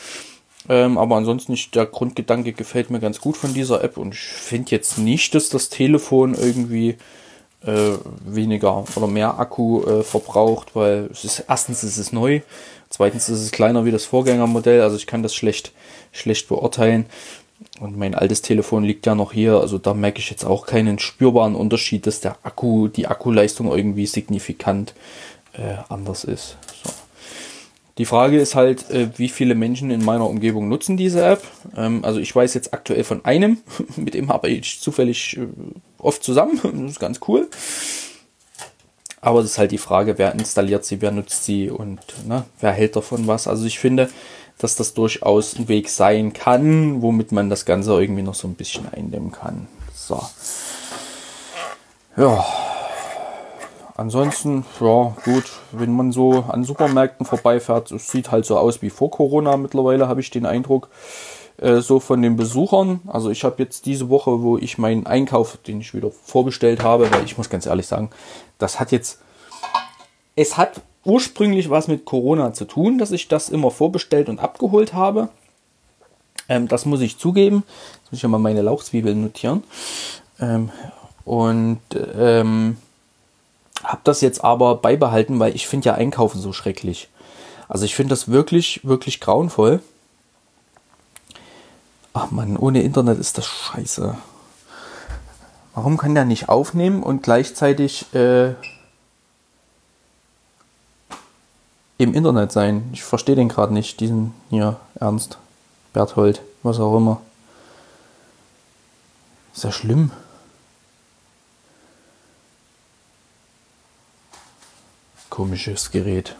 [0.71, 4.21] Ähm, aber ansonsten nicht, der Grundgedanke gefällt mir ganz gut von dieser App und ich
[4.21, 6.95] finde jetzt nicht, dass das Telefon irgendwie
[7.65, 12.39] äh, weniger oder mehr Akku äh, verbraucht, weil es ist erstens ist es neu,
[12.89, 15.73] zweitens ist es kleiner wie das Vorgängermodell, also ich kann das schlecht
[16.13, 17.05] schlecht beurteilen.
[17.81, 20.99] Und mein altes Telefon liegt ja noch hier, also da merke ich jetzt auch keinen
[20.99, 24.95] spürbaren Unterschied, dass der Akku, die Akkuleistung irgendwie signifikant
[25.53, 26.55] äh, anders ist.
[26.83, 27.00] So.
[27.97, 31.43] Die Frage ist halt, äh, wie viele Menschen in meiner Umgebung nutzen diese App.
[31.75, 33.57] Ähm, also ich weiß jetzt aktuell von einem,
[33.97, 35.47] mit dem habe ich zufällig äh,
[35.97, 36.59] oft zusammen.
[36.81, 37.49] Das ist ganz cool.
[39.19, 42.71] Aber das ist halt die Frage, wer installiert sie, wer nutzt sie und ne, wer
[42.71, 43.47] hält davon was.
[43.47, 44.09] Also ich finde,
[44.57, 48.55] dass das durchaus ein Weg sein kann, womit man das Ganze irgendwie noch so ein
[48.55, 49.67] bisschen eindämmen kann.
[49.93, 50.21] So.
[52.17, 52.43] Ja,
[54.01, 58.89] ansonsten, ja, gut, wenn man so an Supermärkten vorbeifährt, es sieht halt so aus wie
[58.89, 60.89] vor Corona mittlerweile, habe ich den Eindruck,
[61.57, 62.99] äh, so von den Besuchern.
[63.07, 67.11] Also ich habe jetzt diese Woche, wo ich meinen Einkauf, den ich wieder vorbestellt habe,
[67.11, 68.09] weil ich muss ganz ehrlich sagen,
[68.57, 69.19] das hat jetzt,
[70.35, 74.93] es hat ursprünglich was mit Corona zu tun, dass ich das immer vorbestellt und abgeholt
[74.93, 75.29] habe.
[76.49, 77.63] Ähm, das muss ich zugeben.
[78.03, 79.63] Jetzt muss ich ja mal meine Lauchzwiebeln notieren.
[80.39, 80.71] Ähm,
[81.23, 81.81] und
[82.17, 82.77] ähm,
[83.83, 87.09] habe das jetzt aber beibehalten, weil ich finde ja Einkaufen so schrecklich.
[87.67, 89.81] Also ich finde das wirklich, wirklich grauenvoll.
[92.13, 94.17] Ach man, ohne Internet ist das scheiße.
[95.73, 98.49] Warum kann der nicht aufnehmen und gleichzeitig äh,
[101.97, 102.89] im Internet sein?
[102.91, 105.37] Ich verstehe den gerade nicht, diesen hier, Ernst,
[105.93, 107.21] Berthold, was auch immer.
[109.55, 110.11] Ist ja schlimm.
[115.31, 116.35] Komisches Gerät.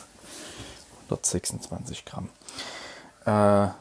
[1.06, 2.30] 126 Gramm.
[3.26, 3.72] Äh,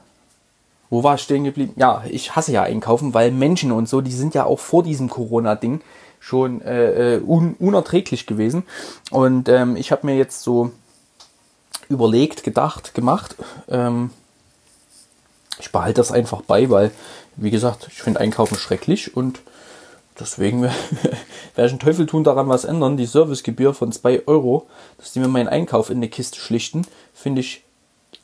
[0.89, 1.75] wo war ich stehen geblieben?
[1.77, 5.11] Ja, ich hasse ja einkaufen, weil Menschen und so, die sind ja auch vor diesem
[5.11, 5.83] Corona-Ding
[6.19, 8.65] schon äh, äh un unerträglich gewesen.
[9.11, 10.73] Und ähm, ich habe mir jetzt so
[11.89, 13.37] überlegt, gedacht, gemacht.
[13.69, 14.11] Ähm,
[15.61, 16.91] ich behalte das einfach bei, weil,
[17.37, 19.41] wie gesagt, ich finde Einkaufen schrecklich und
[20.21, 20.75] Deswegen werde
[21.57, 22.97] ich einen Teufel tun, daran was ändern.
[22.97, 24.67] Die Servicegebühr von 2 Euro,
[24.99, 27.65] dass die mir meinen Einkauf in eine Kiste schlichten, finde ich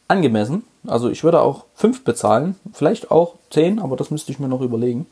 [0.08, 0.64] angemessen.
[0.86, 4.60] Also ich würde auch 5 bezahlen, vielleicht auch 10, aber das müsste ich mir noch
[4.60, 5.06] überlegen.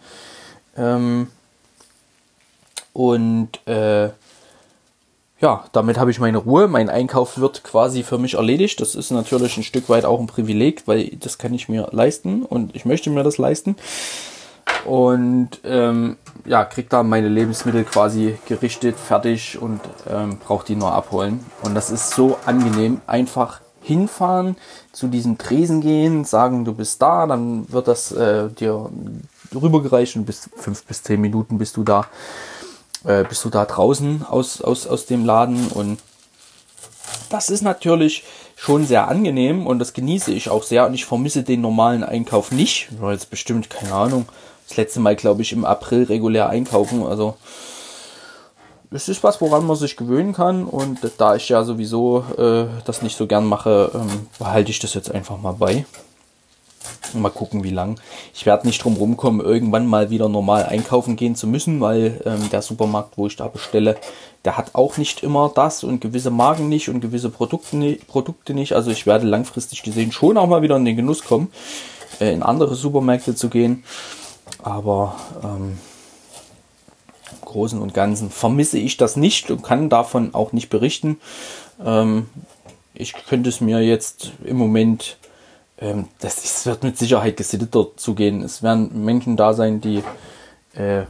[0.77, 1.29] Ähm
[2.92, 4.11] und äh,
[5.40, 6.68] ja, damit habe ich meine Ruhe.
[6.68, 8.81] Mein Einkauf wird quasi für mich erledigt.
[8.81, 12.44] Das ist natürlich ein Stück weit auch ein Privileg, weil das kann ich mir leisten
[12.44, 13.77] und ich möchte mir das leisten.
[14.85, 20.92] Und ähm, ja, krieg da meine Lebensmittel quasi gerichtet, fertig und ähm, brauche die nur
[20.92, 21.44] abholen.
[21.62, 23.01] Und das ist so angenehm.
[23.07, 24.57] Einfach hinfahren,
[24.92, 28.90] zu diesem Tresen gehen, sagen, du bist da, dann wird das äh, dir
[29.55, 32.07] rübergereicht und bis fünf bis zehn Minuten bist du da,
[33.05, 36.01] äh, bist du da draußen aus, aus, aus dem Laden und
[37.29, 38.25] das ist natürlich
[38.57, 42.53] schon sehr angenehm und das genieße ich auch sehr und ich vermisse den normalen Einkauf
[42.53, 42.88] nicht.
[43.11, 44.27] Jetzt bestimmt, keine Ahnung,
[44.68, 47.05] das letzte Mal, glaube ich, im April regulär einkaufen.
[47.05, 47.37] Also
[48.90, 50.64] es ist was, woran man sich gewöhnen kann.
[50.64, 54.94] Und da ich ja sowieso äh, das nicht so gern mache, ähm, behalte ich das
[54.94, 55.85] jetzt einfach mal bei.
[57.14, 57.98] Mal gucken, wie lang.
[58.35, 62.50] Ich werde nicht drum rumkommen, irgendwann mal wieder normal einkaufen gehen zu müssen, weil ähm,
[62.50, 63.96] der Supermarkt, wo ich da bestelle,
[64.44, 68.53] der hat auch nicht immer das und gewisse Marken nicht und gewisse Produkte, nicht, Produkte
[68.53, 68.74] nicht.
[68.74, 71.50] Also ich werde langfristig gesehen schon auch mal wieder in den Genuss kommen,
[72.20, 73.85] äh, in andere Supermärkte zu gehen.
[74.64, 75.79] Aber ähm,
[77.31, 81.20] im Großen und Ganzen vermisse ich das nicht und kann davon auch nicht berichten.
[81.85, 82.31] Ähm,
[82.94, 85.18] ich könnte es mir jetzt im Moment,
[85.79, 88.40] ähm, das, das, wird mit Sicherheit gesitteter zugehen.
[88.40, 90.03] Es werden Menschen da sein, die,
[90.74, 91.07] äh, äh,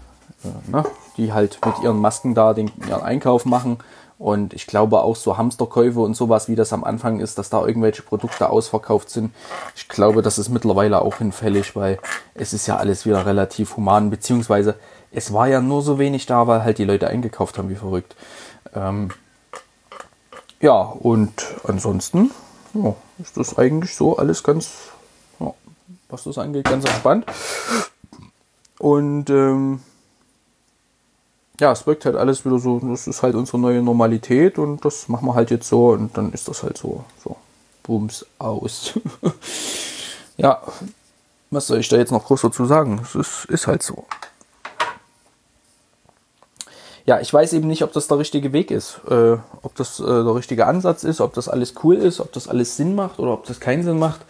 [0.67, 0.85] ne,
[1.17, 3.79] die halt mit ihren Masken da den, ihren Einkauf machen
[4.19, 7.67] und ich glaube auch so Hamsterkäufe und sowas, wie das am Anfang ist, dass da
[7.67, 9.35] irgendwelche Produkte ausverkauft sind.
[9.75, 11.99] Ich glaube, das ist mittlerweile auch hinfällig, weil
[12.35, 14.77] es ist ja alles wieder relativ human, beziehungsweise
[15.11, 18.17] es war ja nur so wenig da, weil halt die Leute eingekauft haben, wie verrückt.
[18.75, 19.11] Ähm
[20.61, 21.33] ja, und
[21.65, 22.31] ansonsten
[22.75, 24.73] ja, ist das eigentlich so alles ganz,
[25.39, 25.53] ja,
[26.09, 27.27] was das angeht, ganz entspannt.
[28.79, 29.81] Und ähm,
[31.61, 35.09] ja, es wirkt halt alles wieder so, das ist halt unsere neue Normalität und das
[35.09, 37.37] machen wir halt jetzt so und dann ist das halt so, so,
[37.83, 38.95] bums, aus.
[40.37, 40.61] ja,
[41.51, 43.01] was soll ich da jetzt noch groß dazu sagen?
[43.03, 44.05] Es ist, ist halt so.
[47.07, 50.05] Ja, ich weiß eben nicht, ob das der richtige Weg ist, äh, ob das äh,
[50.05, 53.33] der richtige Ansatz ist, ob das alles cool ist, ob das alles Sinn macht oder
[53.33, 54.21] ob das keinen Sinn macht.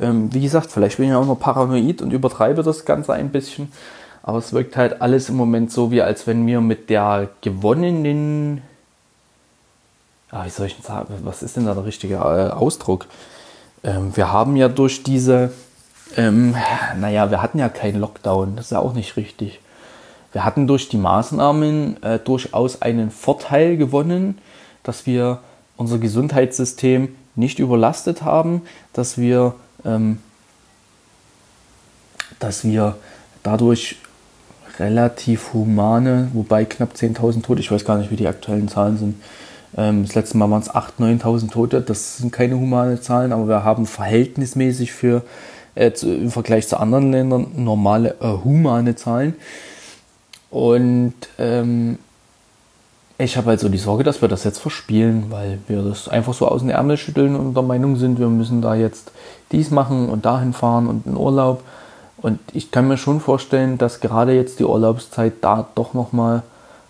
[0.00, 3.70] Ähm, wie gesagt, vielleicht bin ich auch nur paranoid und übertreibe das Ganze ein bisschen.
[4.26, 8.62] Aber es wirkt halt alles im Moment so, wie als wenn wir mit der gewonnenen.
[10.30, 11.14] Ah, wie soll ich denn sagen?
[11.24, 13.06] Was ist denn da der richtige äh, Ausdruck?
[13.84, 15.52] Ähm, wir haben ja durch diese.
[16.16, 16.56] Ähm,
[16.98, 18.56] naja, wir hatten ja keinen Lockdown.
[18.56, 19.60] Das ist ja auch nicht richtig.
[20.32, 24.38] Wir hatten durch die Maßnahmen äh, durchaus einen Vorteil gewonnen,
[24.84, 25.40] dass wir
[25.76, 28.62] unser Gesundheitssystem nicht überlastet haben,
[28.94, 30.18] dass wir, ähm,
[32.38, 32.96] dass wir
[33.42, 33.96] dadurch
[34.78, 39.22] relativ humane, wobei knapp 10.000 Tote, ich weiß gar nicht, wie die aktuellen Zahlen sind.
[39.76, 43.48] Ähm, das letzte Mal waren es 8.000, 9.000 Tote, das sind keine humane Zahlen, aber
[43.48, 45.22] wir haben verhältnismäßig für
[45.74, 49.34] äh, im Vergleich zu anderen Ländern normale, äh, humane Zahlen.
[50.50, 51.98] Und ähm,
[53.18, 56.48] ich habe also die Sorge, dass wir das jetzt verspielen, weil wir das einfach so
[56.48, 59.12] aus den Ärmel schütteln und der Meinung sind, wir müssen da jetzt
[59.52, 61.62] dies machen und dahin fahren und in Urlaub.
[62.24, 66.42] Und ich kann mir schon vorstellen, dass gerade jetzt die Urlaubszeit da doch nochmal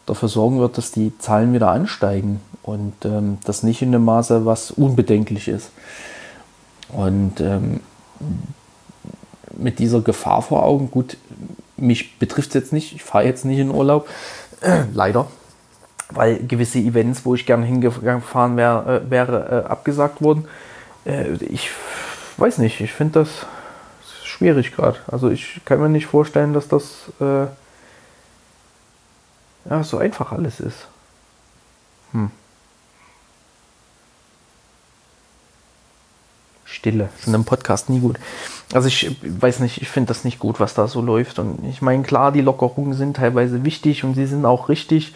[0.07, 4.47] dafür sorgen wird, dass die Zahlen wieder ansteigen und ähm, das nicht in dem Maße,
[4.47, 5.73] was unbedenklich ist.
[6.93, 7.81] Und ähm,
[9.57, 11.17] mit dieser Gefahr vor Augen, gut,
[11.77, 14.09] mich betrifft es jetzt nicht, ich fahre jetzt nicht in Urlaub,
[14.61, 15.27] äh, leider,
[16.11, 20.45] weil gewisse Events, wo ich gerne hingefahren wär, äh, wäre, äh, abgesagt wurden.
[21.05, 21.71] Äh, ich
[22.37, 23.31] weiß nicht, ich finde das
[24.35, 24.99] schwierig gerade.
[25.07, 27.47] Also ich kann mir nicht vorstellen, dass das äh,
[29.71, 30.89] ja, so einfach alles ist.
[32.13, 32.31] Hm.
[36.65, 37.09] Stille.
[37.19, 38.19] Ist in einem Podcast nie gut.
[38.73, 41.39] Also ich weiß nicht, ich finde das nicht gut, was da so läuft.
[41.39, 45.15] Und ich meine, klar, die Lockerungen sind teilweise wichtig und sie sind auch richtig,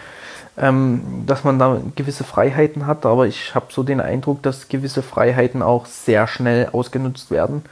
[0.57, 3.05] ähm, dass man da gewisse Freiheiten hat.
[3.05, 7.65] Aber ich habe so den Eindruck, dass gewisse Freiheiten auch sehr schnell ausgenutzt werden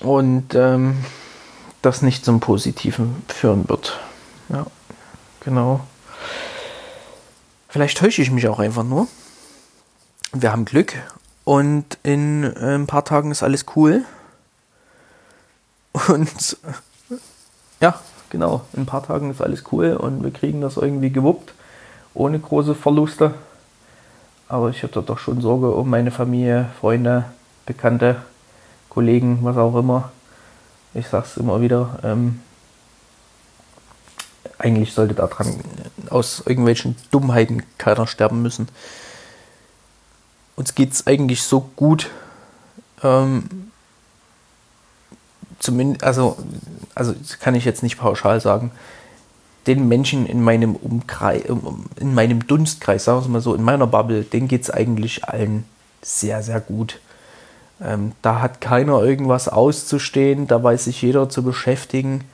[0.00, 1.04] und ähm,
[1.82, 3.98] das nicht zum Positiven führen wird.
[4.48, 4.66] Ja,
[5.40, 5.80] genau.
[7.68, 9.06] Vielleicht täusche ich mich auch einfach nur.
[10.32, 10.94] Wir haben Glück
[11.44, 14.04] und in äh, ein paar Tagen ist alles cool.
[16.08, 16.58] Und
[17.80, 21.54] ja, genau, in ein paar Tagen ist alles cool und wir kriegen das irgendwie gewuppt,
[22.12, 23.32] ohne große Verluste.
[24.46, 27.24] Aber ich hatte doch schon Sorge um meine Familie, Freunde,
[27.64, 28.16] Bekannte.
[28.96, 30.10] Kollegen, was auch immer.
[30.94, 31.98] Ich sage es immer wieder.
[32.02, 32.40] Ähm,
[34.56, 35.54] eigentlich sollte daran
[36.08, 38.68] aus irgendwelchen Dummheiten keiner sterben müssen.
[40.56, 42.08] Uns geht es eigentlich so gut,
[43.02, 43.70] ähm,
[45.58, 46.38] zumindest, also,
[46.94, 48.70] also kann ich jetzt nicht pauschal sagen,
[49.66, 51.42] den Menschen in meinem Umkreis,
[52.00, 55.28] in meinem Dunstkreis, sagen wir es mal so, in meiner Bubble, denen geht es eigentlich
[55.28, 55.64] allen
[56.00, 56.98] sehr, sehr gut.
[57.80, 62.24] Ähm, da hat keiner irgendwas auszustehen, da weiß sich jeder zu beschäftigen.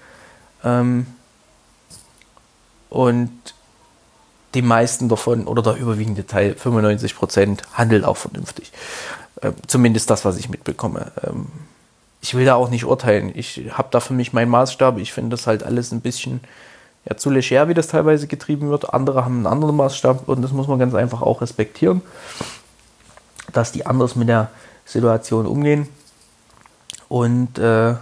[0.63, 1.07] Ähm,
[2.91, 3.31] und
[4.55, 8.71] die meisten davon oder der überwiegende Teil, 95 Prozent, handelt auch vernünftig.
[9.41, 11.11] Ähm, zumindest das, was ich mitbekomme.
[11.25, 11.47] Ähm,
[12.21, 13.33] ich will da auch nicht urteilen.
[13.35, 14.99] Ich habe da für mich meinen Maßstab.
[14.99, 16.41] Ich finde das halt alles ein bisschen
[17.09, 18.95] ja, zu leger, wie das teilweise getrieben wird.
[18.95, 22.03] Andere haben einen anderen Maßstab und das muss man ganz einfach auch respektieren,
[23.53, 24.51] dass die anders mit der
[24.93, 25.89] Situation umgehen.
[27.09, 27.95] Und äh,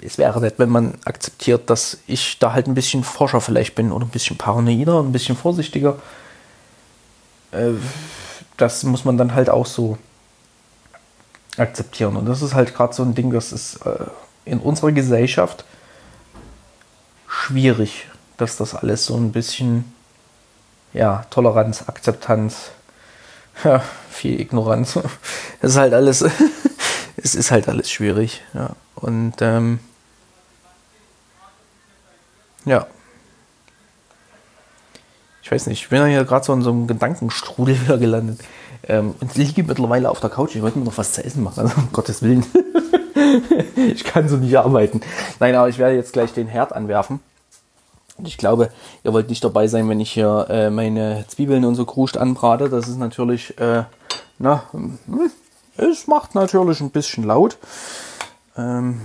[0.00, 3.92] es wäre nett, wenn man akzeptiert, dass ich da halt ein bisschen forscher vielleicht bin
[3.92, 5.98] oder ein bisschen paranoider, ein bisschen vorsichtiger.
[7.52, 7.72] Äh,
[8.56, 9.98] das muss man dann halt auch so
[11.56, 12.16] akzeptieren.
[12.16, 14.06] Und das ist halt gerade so ein Ding, das ist äh,
[14.44, 15.64] in unserer Gesellschaft
[17.28, 18.06] schwierig,
[18.36, 19.92] dass das alles so ein bisschen
[20.92, 22.70] ja, Toleranz, Akzeptanz,
[23.64, 24.98] ja, viel Ignoranz.
[25.60, 26.24] Es ist halt alles,
[27.16, 28.42] es ist halt alles schwierig.
[28.52, 28.70] Ja.
[28.96, 29.78] Und ähm,
[32.64, 32.86] ja.
[35.42, 38.40] Ich weiß nicht, ich bin ja hier gerade so in so einem Gedankenstrudel wieder gelandet.
[38.88, 40.56] Ähm, und liege mittlerweile auf der Couch.
[40.56, 42.44] Ich wollte mir noch was zu essen machen, also um Gottes Willen.
[43.76, 45.00] ich kann so nicht arbeiten.
[45.38, 47.20] Nein, aber ich werde jetzt gleich den Herd anwerfen.
[48.22, 48.70] Und ich glaube,
[49.02, 52.68] ihr wollt nicht dabei sein, wenn ich hier äh, meine Zwiebeln und so kruscht anbrate.
[52.68, 53.82] Das ist natürlich, äh,
[54.38, 54.96] na, hm,
[55.76, 57.58] es macht natürlich ein bisschen laut.
[58.56, 59.00] Ähm,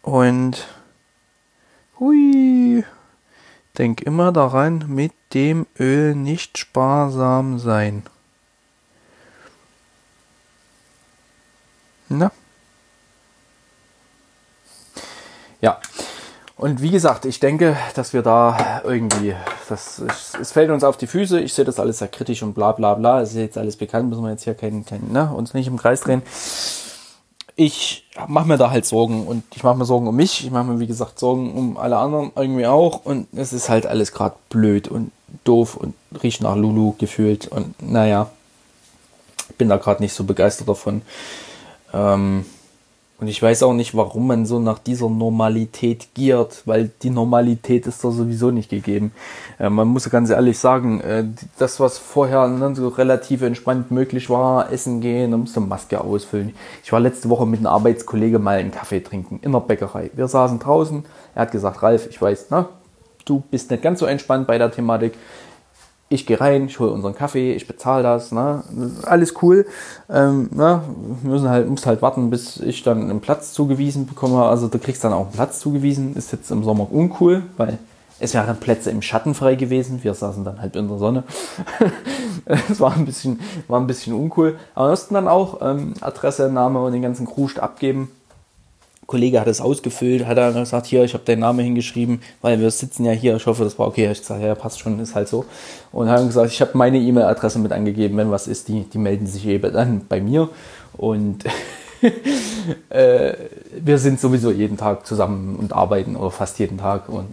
[0.00, 0.66] und
[2.00, 2.82] hui,
[3.76, 8.04] denk immer daran, mit dem Öl nicht sparsam sein.
[12.08, 12.32] Na?
[15.60, 15.78] Ja.
[16.58, 19.32] Und wie gesagt, ich denke, dass wir da irgendwie,
[19.68, 20.02] das,
[20.40, 22.94] es fällt uns auf die Füße, ich sehe das alles sehr kritisch und bla bla
[22.94, 25.68] bla, es ist jetzt alles bekannt, müssen wir jetzt hier kein, kein, ne, uns nicht
[25.68, 26.22] im Kreis drehen.
[27.54, 30.64] Ich mache mir da halt Sorgen und ich mache mir Sorgen um mich, ich mache
[30.64, 33.04] mir wie gesagt Sorgen um alle anderen irgendwie auch.
[33.04, 35.12] Und es ist halt alles gerade blöd und
[35.44, 37.46] doof und riecht nach Lulu gefühlt.
[37.46, 38.30] Und naja,
[39.58, 41.02] bin da gerade nicht so begeistert davon.
[41.92, 42.46] Ähm,
[43.20, 47.88] und ich weiß auch nicht, warum man so nach dieser Normalität giert, weil die Normalität
[47.88, 49.12] ist da sowieso nicht gegeben.
[49.58, 51.24] Äh, man muss ganz ehrlich sagen, äh,
[51.58, 56.54] das, was vorher ne, so relativ entspannt möglich war, essen gehen, dann musste Maske ausfüllen.
[56.84, 60.10] Ich war letzte Woche mit einem Arbeitskollege mal einen Kaffee trinken in der Bäckerei.
[60.14, 61.04] Wir saßen draußen,
[61.34, 62.68] er hat gesagt, Ralf, ich weiß, na,
[63.24, 65.14] du bist nicht ganz so entspannt bei der Thematik
[66.10, 68.64] ich gehe rein, ich hole unseren Kaffee, ich bezahle das, ne?
[69.04, 69.66] alles cool.
[70.08, 70.82] Ähm, ne?
[71.22, 74.42] müssen halt, muss halt warten, bis ich dann einen Platz zugewiesen bekomme.
[74.44, 76.16] Also du kriegst dann auch einen Platz zugewiesen.
[76.16, 77.78] Ist jetzt im Sommer uncool, weil
[78.20, 80.02] es wären Plätze im Schatten frei gewesen.
[80.02, 81.24] Wir saßen dann halt in der Sonne.
[82.70, 84.58] Es war ein bisschen, war ein bisschen uncool.
[84.74, 88.10] Aber wir mussten dann auch ähm, Adresse, Name und den ganzen Kruscht abgeben.
[89.08, 92.70] Kollege hat es ausgefüllt, hat dann gesagt, hier, ich habe deinen Namen hingeschrieben, weil wir
[92.70, 94.12] sitzen ja hier, ich hoffe, das war okay.
[94.12, 95.46] Ich gesagt, ja, passt schon, ist halt so.
[95.92, 99.26] Und haben gesagt, ich habe meine E-Mail-Adresse mit angegeben, wenn was ist, die, die melden
[99.26, 100.50] sich eben dann bei mir.
[100.98, 101.46] Und
[102.90, 103.32] äh,
[103.80, 107.28] wir sind sowieso jeden Tag zusammen und arbeiten oder fast jeden Tag und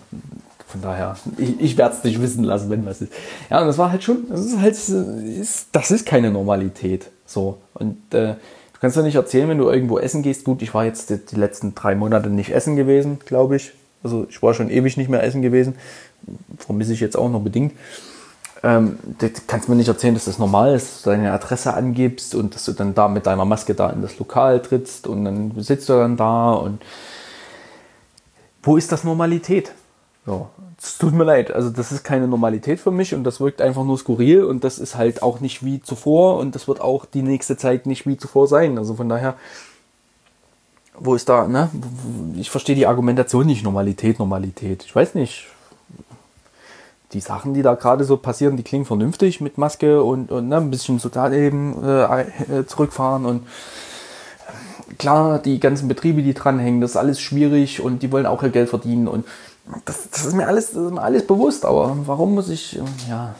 [0.65, 3.11] von daher, ich, ich werde es nicht wissen lassen, wenn was ist.
[3.49, 7.11] Ja, und das war halt schon, das ist halt, ist, das ist keine Normalität.
[7.25, 7.57] So.
[7.73, 8.35] Und äh,
[8.75, 10.43] Du kannst ja nicht erzählen, wenn du irgendwo essen gehst.
[10.43, 13.71] Gut, ich war jetzt die, die letzten drei Monate nicht essen gewesen, glaube ich.
[14.03, 15.75] Also ich war schon ewig nicht mehr essen gewesen.
[16.57, 17.71] Vermisse ich jetzt auch noch bedingt.
[18.63, 22.35] Ähm, du kannst mir nicht erzählen, dass das normal ist, dass du deine Adresse angibst
[22.35, 25.53] und dass du dann da mit deiner Maske da in das Lokal trittst und dann
[25.57, 26.83] sitzt du dann da und
[28.61, 29.71] wo ist das Normalität?
[30.25, 30.49] So,
[30.85, 33.83] es tut mir leid, also das ist keine Normalität für mich und das wirkt einfach
[33.83, 37.23] nur skurril und das ist halt auch nicht wie zuvor und das wird auch die
[37.23, 38.77] nächste Zeit nicht wie zuvor sein.
[38.77, 39.33] Also von daher,
[40.97, 41.69] wo ist da, ne?
[42.35, 44.83] Ich verstehe die Argumentation nicht, Normalität, Normalität.
[44.85, 45.47] Ich weiß nicht.
[47.13, 50.57] Die Sachen, die da gerade so passieren, die klingen vernünftig mit Maske und, und ne,
[50.57, 53.47] ein bisschen Sozialleben äh, äh zurückfahren und
[54.97, 58.49] klar, die ganzen Betriebe, die dranhängen, das ist alles schwierig und die wollen auch ihr
[58.49, 59.25] Geld verdienen und
[59.85, 63.35] das, das, ist mir alles, ist mir alles bewusst, aber warum muss ich, ja,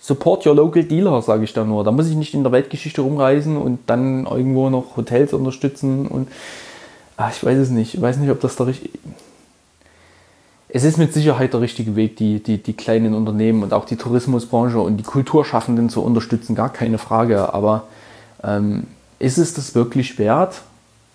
[0.00, 1.84] support your local dealer, sage ich da nur.
[1.84, 6.28] Da muss ich nicht in der Weltgeschichte rumreisen und dann irgendwo noch Hotels unterstützen und
[7.16, 7.94] ach, ich weiß es nicht.
[7.94, 8.98] Ich weiß nicht, ob das der richtige.
[10.72, 13.96] Es ist mit Sicherheit der richtige Weg, die, die, die kleinen Unternehmen und auch die
[13.96, 17.52] Tourismusbranche und die Kulturschaffenden zu unterstützen, gar keine Frage.
[17.52, 17.84] Aber
[18.44, 18.86] ähm,
[19.18, 20.62] ist es das wirklich wert,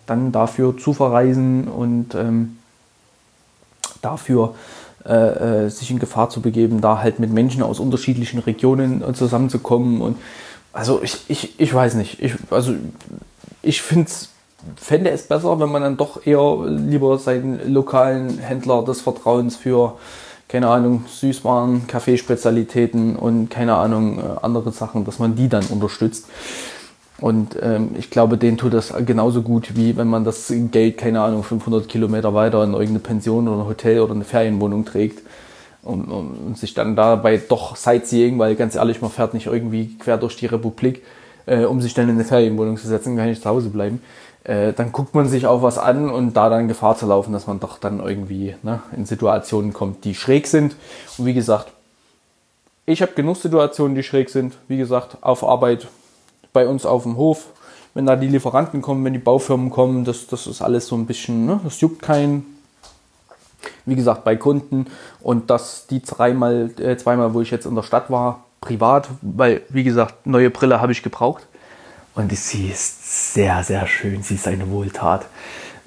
[0.07, 2.57] dann dafür zu verreisen und ähm,
[4.01, 4.55] dafür
[5.05, 10.01] äh, äh, sich in Gefahr zu begeben, da halt mit Menschen aus unterschiedlichen Regionen zusammenzukommen.
[10.01, 10.17] Und
[10.73, 12.21] also ich, ich, ich weiß nicht.
[12.21, 12.73] Ich, also
[13.61, 14.09] ich finde
[14.75, 19.97] fände es besser, wenn man dann doch eher lieber seinen lokalen Händler des Vertrauens für,
[20.47, 26.25] keine Ahnung, Süßwaren, Kaffeespezialitäten und keine Ahnung, äh, andere Sachen, dass man die dann unterstützt.
[27.21, 31.21] Und ähm, ich glaube, denen tut das genauso gut, wie wenn man das Geld, keine
[31.21, 35.21] Ahnung, 500 Kilometer weiter in irgendeine Pension oder ein Hotel oder eine Ferienwohnung trägt
[35.81, 40.17] und, und sich dann dabei doch Sightseeing, weil ganz ehrlich, man fährt nicht irgendwie quer
[40.17, 41.03] durch die Republik,
[41.45, 44.01] äh, um sich dann in eine Ferienwohnung zu setzen, kann nicht zu Hause bleiben.
[44.43, 47.47] Äh, dann guckt man sich auch was an und da dann Gefahr zu laufen, dass
[47.47, 50.75] man doch dann irgendwie ne, in Situationen kommt, die schräg sind.
[51.17, 51.71] Und wie gesagt,
[52.85, 54.57] ich habe genug Situationen, die schräg sind.
[54.67, 55.87] Wie gesagt, auf Arbeit
[56.55, 57.47] bei uns auf dem Hof,
[57.93, 61.05] wenn da die Lieferanten kommen, wenn die Baufirmen kommen, das, das ist alles so ein
[61.05, 62.45] bisschen, ne, das juckt keinen.
[63.85, 64.87] Wie gesagt, bei Kunden
[65.21, 69.61] und das die dreimal, äh, zweimal, wo ich jetzt in der Stadt war, privat, weil,
[69.69, 71.45] wie gesagt, neue Brille habe ich gebraucht.
[72.15, 74.23] Und sie ist sehr, sehr schön.
[74.23, 75.25] Sie ist eine Wohltat.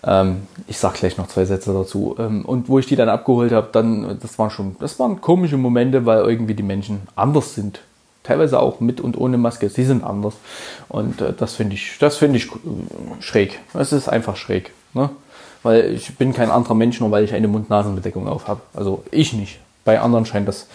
[0.04, 2.14] Ähm, ich sage gleich noch zwei Sätze dazu.
[2.18, 5.56] Ähm, und wo ich die dann abgeholt habe, dann, das waren schon, das waren komische
[5.56, 7.80] Momente, weil irgendwie die Menschen anders sind
[8.28, 10.34] teilweise auch mit und ohne Maske, sie sind anders.
[10.88, 12.58] Und äh, das finde ich, das finde ich äh,
[13.20, 13.58] schräg.
[13.74, 14.72] Es ist einfach schräg.
[14.94, 15.10] Ne?
[15.62, 18.60] Weil ich bin kein anderer Mensch, nur weil ich eine Mund-Nasen-Bedeckung auf habe.
[18.74, 19.58] Also ich nicht.
[19.84, 20.66] Bei anderen scheint das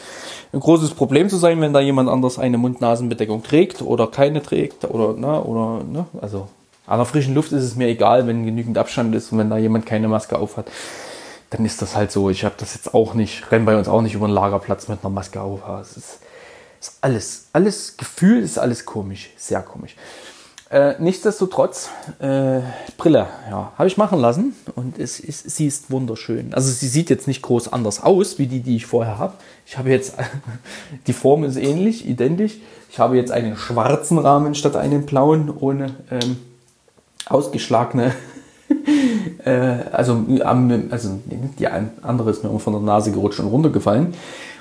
[0.51, 4.85] ein großes Problem zu sein, wenn da jemand anders eine Mund-Nasen-Bedeckung trägt oder keine trägt
[4.85, 6.47] oder, ne, oder, ne, also
[6.85, 9.57] an der frischen Luft ist es mir egal, wenn genügend Abstand ist und wenn da
[9.57, 10.65] jemand keine Maske auf hat,
[11.49, 12.29] dann ist das halt so.
[12.29, 14.99] Ich habe das jetzt auch nicht, renne bei uns auch nicht über den Lagerplatz mit
[15.01, 15.61] einer Maske auf.
[15.81, 16.19] Es ist,
[16.83, 19.95] ist alles, alles Gefühl ist alles komisch, sehr komisch.
[20.69, 22.59] Äh, nichtsdestotrotz, äh,
[22.97, 26.53] Brille, ja, habe ich machen lassen und es ist, sie ist wunderschön.
[26.53, 29.33] Also sie sieht jetzt nicht groß anders aus wie die, die ich vorher habe.
[29.65, 30.15] Ich habe jetzt,
[31.07, 32.57] die Form ist ähnlich, identisch.
[32.89, 36.37] Ich habe jetzt einen schwarzen Rahmen statt einen blauen, ohne ähm,
[37.27, 38.13] ausgeschlagene,
[39.45, 39.51] äh,
[39.91, 40.25] also,
[40.89, 44.13] also die andere ist mir von der Nase gerutscht und runtergefallen.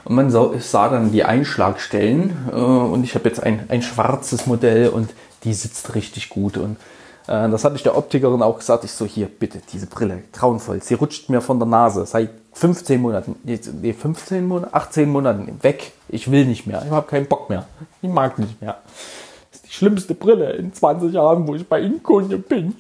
[0.05, 4.89] Und man sah dann die Einschlagstellen äh, und ich habe jetzt ein, ein schwarzes Modell
[4.89, 5.11] und
[5.45, 6.57] die sitzt richtig gut.
[6.57, 6.77] Und
[7.29, 8.85] äh, das hatte ich der Optikerin auch gesagt.
[8.85, 10.83] Ich so, hier, bitte, diese Brille, grauenvoll.
[10.83, 15.93] Sie rutscht mir von der Nase seit 15 Monaten, nee, 15 Monaten, 18 Monaten weg.
[16.09, 16.83] Ich will nicht mehr.
[16.85, 17.67] Ich habe keinen Bock mehr.
[18.03, 18.79] Ich mag nicht mehr.
[19.51, 22.75] Das ist die schlimmste Brille in 20 Jahren, wo ich bei Ihnen Kunde bin.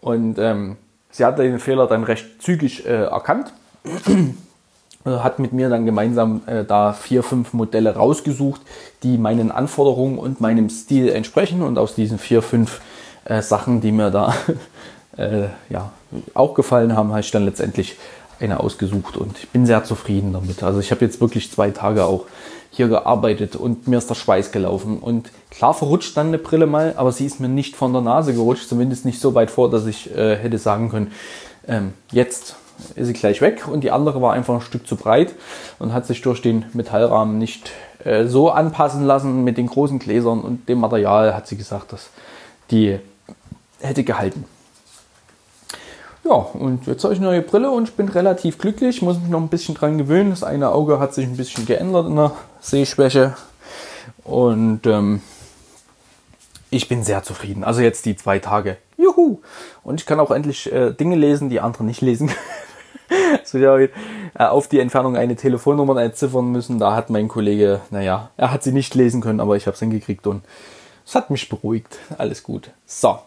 [0.00, 0.76] Und ähm,
[1.10, 3.52] sie hat den Fehler dann recht zügig äh, erkannt
[5.04, 8.60] hat mit mir dann gemeinsam äh, da vier, fünf Modelle rausgesucht,
[9.02, 11.62] die meinen Anforderungen und meinem Stil entsprechen.
[11.62, 12.80] Und aus diesen vier, fünf
[13.24, 14.34] äh, Sachen, die mir da
[15.16, 15.92] äh, ja,
[16.32, 17.96] auch gefallen haben, habe ich dann letztendlich
[18.40, 20.62] eine ausgesucht und ich bin sehr zufrieden damit.
[20.62, 22.26] Also ich habe jetzt wirklich zwei Tage auch
[22.70, 24.98] hier gearbeitet und mir ist der Schweiß gelaufen.
[24.98, 28.34] Und klar verrutscht dann eine Brille mal, aber sie ist mir nicht von der Nase
[28.34, 31.12] gerutscht, zumindest nicht so weit vor, dass ich äh, hätte sagen können,
[31.68, 32.56] ähm, jetzt
[32.94, 35.34] ist sie gleich weg und die andere war einfach ein Stück zu breit
[35.78, 37.70] und hat sich durch den Metallrahmen nicht
[38.04, 42.10] äh, so anpassen lassen mit den großen Gläsern und dem Material, hat sie gesagt, dass
[42.70, 42.98] die
[43.80, 44.44] hätte gehalten.
[46.24, 49.28] Ja, und jetzt habe ich eine neue Brille und ich bin relativ glücklich, muss mich
[49.28, 50.30] noch ein bisschen dran gewöhnen.
[50.30, 53.34] Das eine Auge hat sich ein bisschen geändert in der Sehschwäche
[54.24, 55.20] und ähm,
[56.70, 57.62] ich bin sehr zufrieden.
[57.62, 58.78] Also jetzt die zwei Tage.
[58.96, 59.40] Juhu!
[59.82, 62.30] Und ich kann auch endlich äh, Dinge lesen, die andere nicht lesen
[63.44, 63.88] so, ja, äh,
[64.36, 66.78] auf die Entfernung eine Telefonnummer entziffern müssen.
[66.78, 69.80] Da hat mein Kollege, naja, er hat sie nicht lesen können, aber ich habe es
[69.80, 70.42] hingekriegt und
[71.06, 71.98] es hat mich beruhigt.
[72.18, 72.70] Alles gut.
[72.86, 73.18] So,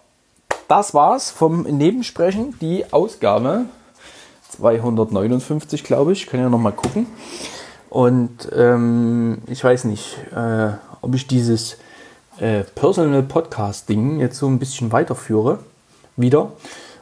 [0.68, 2.58] das war's vom Nebensprechen.
[2.60, 3.66] Die Ausgabe
[4.50, 6.28] 259, glaube ich.
[6.28, 7.08] Kann ja noch mal gucken.
[7.90, 10.72] Und ähm, ich weiß nicht, äh,
[11.02, 11.78] ob ich dieses
[12.40, 15.60] äh, Personal Podcast Ding jetzt so ein bisschen weiterführe
[16.16, 16.52] wieder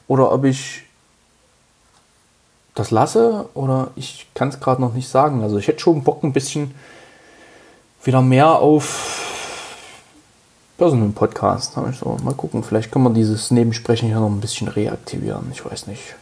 [0.07, 0.84] oder ob ich
[2.75, 5.41] das lasse oder ich kann es gerade noch nicht sagen.
[5.41, 6.75] Also ich hätte schon Bock ein bisschen
[8.03, 9.23] wieder mehr auf
[10.77, 11.77] Personal Podcast.
[11.89, 15.49] Ich so, mal gucken, vielleicht können wir dieses Nebensprechen hier noch ein bisschen reaktivieren.
[15.53, 16.15] Ich weiß nicht.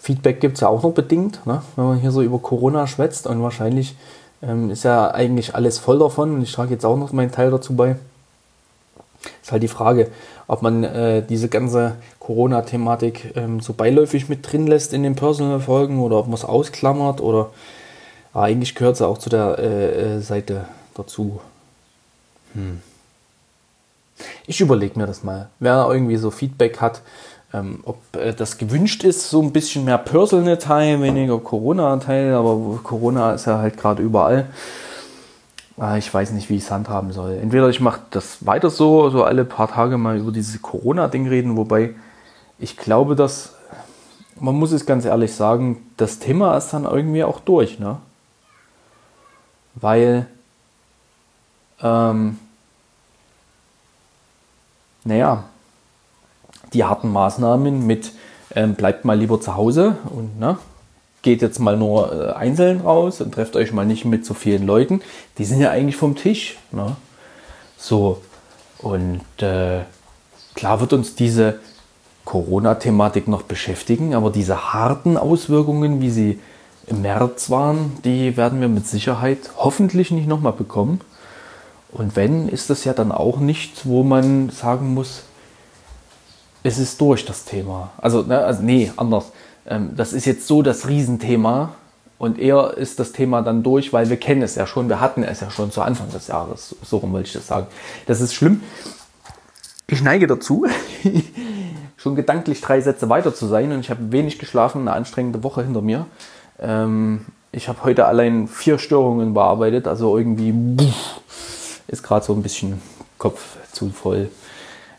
[0.00, 1.62] Feedback gibt es ja auch noch bedingt, ne?
[1.76, 3.96] wenn man hier so über Corona schwätzt und wahrscheinlich
[4.42, 7.50] ähm, ist ja eigentlich alles voll davon und ich trage jetzt auch noch meinen Teil
[7.50, 7.96] dazu bei.
[9.42, 10.10] Ist halt die Frage,
[10.46, 16.00] ob man äh, diese ganze Corona-Thematik ähm, so beiläufig mit drin lässt in den Personal-Folgen
[16.00, 17.50] oder ob man es ausklammert oder
[18.32, 21.40] ah, eigentlich gehört es auch zu der äh, äh, Seite dazu.
[22.54, 22.80] Hm.
[24.46, 25.48] Ich überlege mir das mal.
[25.58, 27.02] Wer irgendwie so Feedback hat,
[27.52, 33.32] ähm, ob äh, das gewünscht ist, so ein bisschen mehr Personal-Teil, weniger Corona-Teil, aber Corona
[33.32, 34.46] ist ja halt gerade überall.
[35.76, 37.38] Ah, ich weiß nicht, wie ich es handhaben soll.
[37.42, 41.56] Entweder ich mache das weiter so, so alle paar Tage mal über dieses Corona-Ding reden,
[41.56, 41.94] wobei
[42.58, 43.54] ich glaube, dass,
[44.38, 47.98] man muss es ganz ehrlich sagen, das Thema ist dann irgendwie auch durch, ne?
[49.74, 50.26] Weil,
[51.82, 52.38] ähm,
[55.02, 55.44] naja,
[56.72, 58.12] die harten Maßnahmen mit
[58.54, 60.56] ähm, bleibt mal lieber zu Hause und ne,
[61.24, 64.64] geht jetzt mal nur äh, einzeln raus und trefft euch mal nicht mit so vielen
[64.64, 65.00] Leuten.
[65.38, 66.56] Die sind ja eigentlich vom Tisch.
[66.70, 66.94] Ne?
[67.76, 68.20] So.
[68.78, 69.80] Und äh,
[70.54, 71.58] klar wird uns diese
[72.24, 76.38] Corona-Thematik noch beschäftigen, aber diese harten Auswirkungen, wie sie
[76.86, 81.00] im März waren, die werden wir mit Sicherheit hoffentlich nicht nochmal bekommen.
[81.90, 85.22] Und wenn, ist das ja dann auch nichts, wo man sagen muss,
[86.62, 87.92] es ist durch das Thema.
[87.98, 89.32] Also, ne, also nee, anders.
[89.66, 91.74] Ähm, das ist jetzt so das Riesenthema
[92.18, 95.22] und eher ist das Thema dann durch, weil wir kennen es ja schon, wir hatten
[95.22, 96.74] es ja schon zu Anfang des Jahres.
[96.82, 97.66] So rum wollte ich das sagen.
[98.06, 98.62] Das ist schlimm.
[99.86, 100.66] Ich neige dazu,
[101.96, 105.62] schon gedanklich drei Sätze weiter zu sein und ich habe wenig geschlafen, eine anstrengende Woche
[105.62, 106.06] hinter mir.
[106.58, 110.54] Ähm, ich habe heute allein vier Störungen bearbeitet, also irgendwie
[111.86, 112.80] ist gerade so ein bisschen
[113.18, 114.30] Kopf zu voll.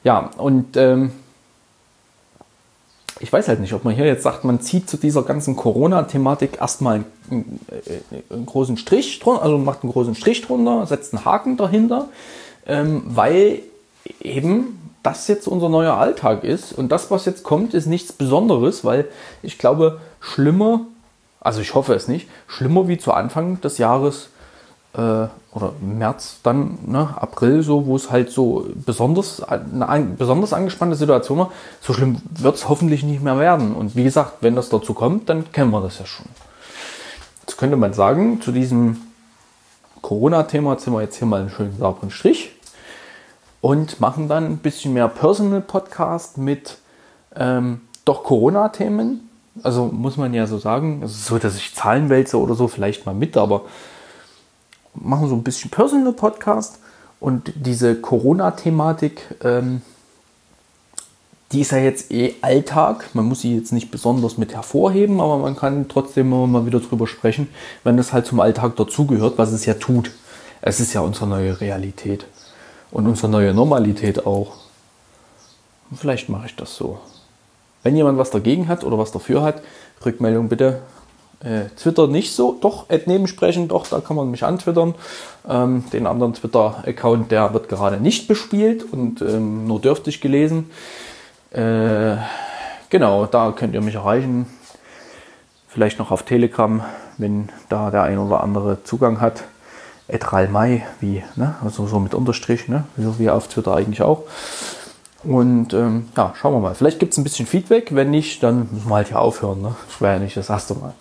[0.04, 1.12] Ja, und ähm,
[3.20, 6.60] ich weiß halt nicht, ob man hier jetzt sagt, man zieht zu dieser ganzen Corona-Thematik
[6.60, 11.14] erstmal einen, einen, äh, einen, großen Strich drunter, also macht einen großen Strich drunter, setzt
[11.14, 12.10] einen Haken dahinter,
[12.68, 13.60] ähm, weil
[14.22, 16.74] eben das jetzt unser neuer Alltag ist.
[16.74, 19.08] Und das, was jetzt kommt, ist nichts Besonderes, weil
[19.44, 20.82] ich glaube, schlimmer,
[21.40, 24.30] also ich hoffe es nicht, schlimmer wie zu Anfang des Jahres
[24.94, 30.98] äh, oder März dann, ne, April, so, wo es halt so besonders, eine besonders angespannte
[30.98, 33.74] Situation war, so schlimm wird es hoffentlich nicht mehr werden.
[33.74, 36.26] Und wie gesagt, wenn das dazu kommt, dann kennen wir das ja schon.
[37.42, 38.98] Jetzt könnte man sagen, zu diesem
[40.02, 42.52] Corona-Thema ziehen wir jetzt hier mal einen schönen sauberen Strich
[43.62, 46.80] und machen dann ein bisschen mehr Personal-Podcast mit
[47.34, 49.30] ähm, doch Corona-Themen.
[49.64, 53.06] Also muss man ja so sagen, also so, dass ich Zahlen wälze oder so, vielleicht
[53.06, 53.62] mal mit, aber
[54.96, 56.80] machen so ein bisschen Personal Podcast
[57.20, 59.82] und diese Corona-Thematik, ähm,
[61.52, 63.10] die ist ja jetzt eh Alltag.
[63.14, 66.80] Man muss sie jetzt nicht besonders mit hervorheben, aber man kann trotzdem immer mal wieder
[66.80, 67.48] drüber sprechen,
[67.84, 70.12] wenn das halt zum Alltag dazugehört, was es ja tut.
[70.62, 72.26] Es ist ja unsere neue Realität
[72.92, 74.58] und unsere neue Normalität auch.
[75.96, 77.00] vielleicht mache ich das so.
[77.84, 79.62] Wenn jemand was dagegen hat oder was dafür hat,
[80.04, 80.82] Rückmeldung bitte
[81.46, 84.96] äh, Twitter nicht so, doch, nebensprechend, doch, da kann man mich antwittern.
[85.48, 90.72] Ähm, den anderen Twitter-Account, der wird gerade nicht bespielt und ähm, nur dürftig gelesen.
[91.52, 92.18] Äh,
[92.90, 94.48] genau, da könnt ihr mich erreichen.
[95.68, 96.84] Vielleicht noch auf Telegram,
[97.18, 99.44] wenn da der ein oder andere Zugang hat.
[100.08, 101.56] Etralmai, wie, ne?
[101.64, 102.84] also so mit Unterstrich, ne?
[102.98, 104.24] so wie auf Twitter eigentlich auch.
[105.24, 106.76] Und ähm, ja, schauen wir mal.
[106.76, 107.96] Vielleicht gibt es ein bisschen Feedback.
[107.96, 109.62] Wenn nicht, dann müssen wir halt hier aufhören.
[109.62, 109.76] Ne?
[109.88, 110.94] Das wäre ja nicht das erste Mal.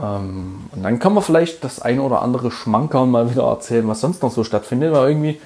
[0.00, 4.00] Ähm, und dann kann man vielleicht das ein oder andere Schmankerl mal wieder erzählen, was
[4.00, 4.92] sonst noch so stattfindet.
[4.92, 5.40] Weil irgendwie,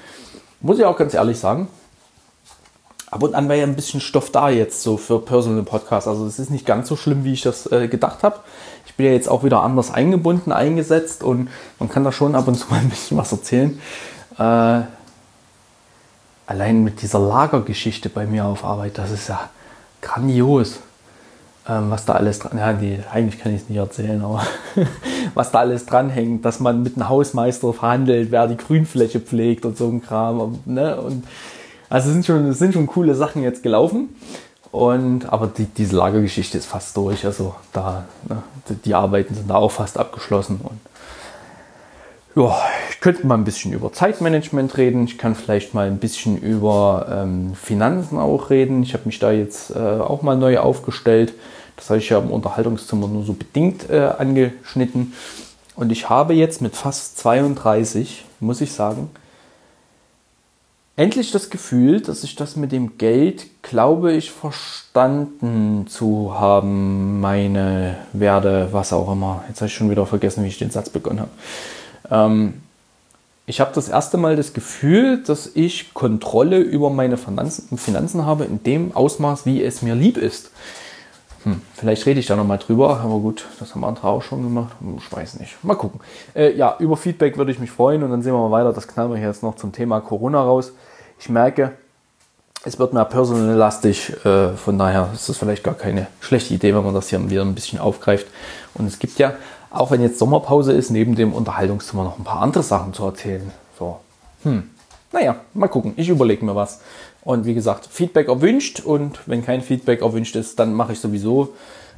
[0.61, 1.67] muss ich auch ganz ehrlich sagen,
[3.11, 6.07] ab und an wäre ja ein bisschen Stoff da jetzt so für Personal Podcasts.
[6.07, 8.39] Also es ist nicht ganz so schlimm, wie ich das äh, gedacht habe.
[8.85, 12.47] Ich bin ja jetzt auch wieder anders eingebunden, eingesetzt und man kann da schon ab
[12.47, 13.79] und zu mal ein bisschen was erzählen.
[14.37, 14.81] Äh,
[16.47, 19.49] allein mit dieser Lagergeschichte bei mir auf Arbeit, das ist ja
[20.01, 20.79] grandios
[21.69, 24.41] was da alles dran, ja, nee, eigentlich kann ich es nicht erzählen, aber
[25.33, 29.77] was da alles dranhängt, dass man mit einem Hausmeister verhandelt, wer die Grünfläche pflegt und
[29.77, 30.59] so ein Kram.
[30.65, 30.99] Ne?
[30.99, 31.25] Und
[31.89, 34.09] also es sind schon, es sind schon coole Sachen jetzt gelaufen.
[34.71, 37.25] Und, aber die, diese Lagergeschichte ist fast durch.
[37.25, 40.59] Also da, ne, die, die Arbeiten sind da auch fast abgeschlossen.
[40.63, 40.79] Und
[42.35, 42.55] ja,
[42.91, 45.05] ich könnte mal ein bisschen über Zeitmanagement reden.
[45.05, 48.83] Ich kann vielleicht mal ein bisschen über ähm, Finanzen auch reden.
[48.83, 51.33] Ich habe mich da jetzt äh, auch mal neu aufgestellt.
[51.79, 55.13] Das habe ich ja im Unterhaltungszimmer nur so bedingt äh, angeschnitten.
[55.75, 59.09] Und ich habe jetzt mit fast 32, muss ich sagen,
[60.97, 67.97] endlich das Gefühl, dass ich das mit dem Geld, glaube ich, verstanden zu haben, meine
[68.11, 69.45] Werte, was auch immer.
[69.47, 71.31] Jetzt habe ich schon wieder vergessen, wie ich den Satz begonnen habe.
[72.11, 72.53] Ähm,
[73.45, 78.45] Ich habe das erste Mal das Gefühl, dass ich Kontrolle über meine Finanzen, Finanzen habe
[78.45, 80.51] in dem Ausmaß, wie es mir lieb ist.
[81.43, 84.75] Hm, vielleicht rede ich da nochmal drüber, aber gut, das haben andere auch schon gemacht.
[84.97, 85.63] Ich weiß nicht.
[85.63, 86.01] Mal gucken.
[86.35, 88.73] Äh, ja, über Feedback würde ich mich freuen und dann sehen wir mal weiter.
[88.73, 90.73] Das knallen wir jetzt noch zum Thema Corona raus.
[91.17, 91.73] Ich merke,
[92.65, 96.83] es wird mehr personallastig, äh, von daher ist das vielleicht gar keine schlechte Idee, wenn
[96.83, 98.27] man das hier wieder ein bisschen aufgreift.
[98.73, 99.33] Und es gibt ja,
[99.71, 103.49] auch wenn jetzt Sommerpause ist, neben dem Unterhaltungszimmer noch ein paar andere Sachen zu erzählen.
[103.77, 103.99] So,
[104.43, 104.69] hm,
[105.11, 105.93] naja, mal gucken.
[105.97, 106.81] Ich überlege mir was.
[107.23, 111.53] Und wie gesagt, Feedback erwünscht und wenn kein Feedback erwünscht ist, dann mache ich sowieso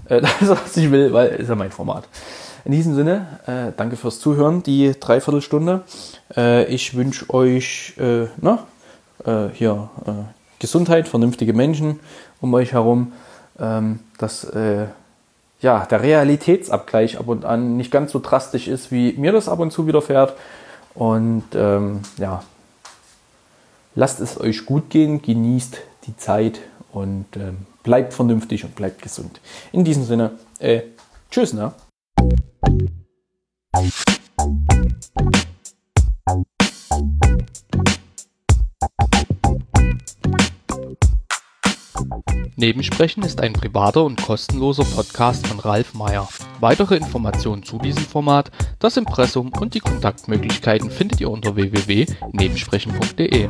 [0.09, 2.07] äh, das, was ich will, weil ist ja mein Format.
[2.63, 5.81] In diesem Sinne, äh, danke fürs Zuhören, die Dreiviertelstunde.
[6.35, 8.67] Äh, ich wünsche euch äh, na,
[9.25, 10.11] äh, hier äh,
[10.59, 11.99] Gesundheit, vernünftige Menschen
[12.39, 13.13] um euch herum,
[13.59, 14.47] ähm, dass
[15.61, 19.59] ja, der Realitätsabgleich ab und an nicht ganz so drastisch ist, wie mir das ab
[19.59, 20.33] und zu widerfährt.
[20.95, 22.43] Und ähm, ja,
[23.95, 25.77] lasst es euch gut gehen, genießt
[26.07, 26.59] die Zeit
[26.91, 29.39] und ähm, bleibt vernünftig und bleibt gesund.
[29.71, 30.81] In diesem Sinne, äh,
[31.29, 31.73] tschüss, ne?
[42.57, 46.29] Nebensprechen ist ein privater und kostenloser Podcast von Ralf Meyer.
[46.59, 53.49] Weitere Informationen zu diesem Format, das Impressum und die Kontaktmöglichkeiten findet ihr unter www.nebensprechen.de.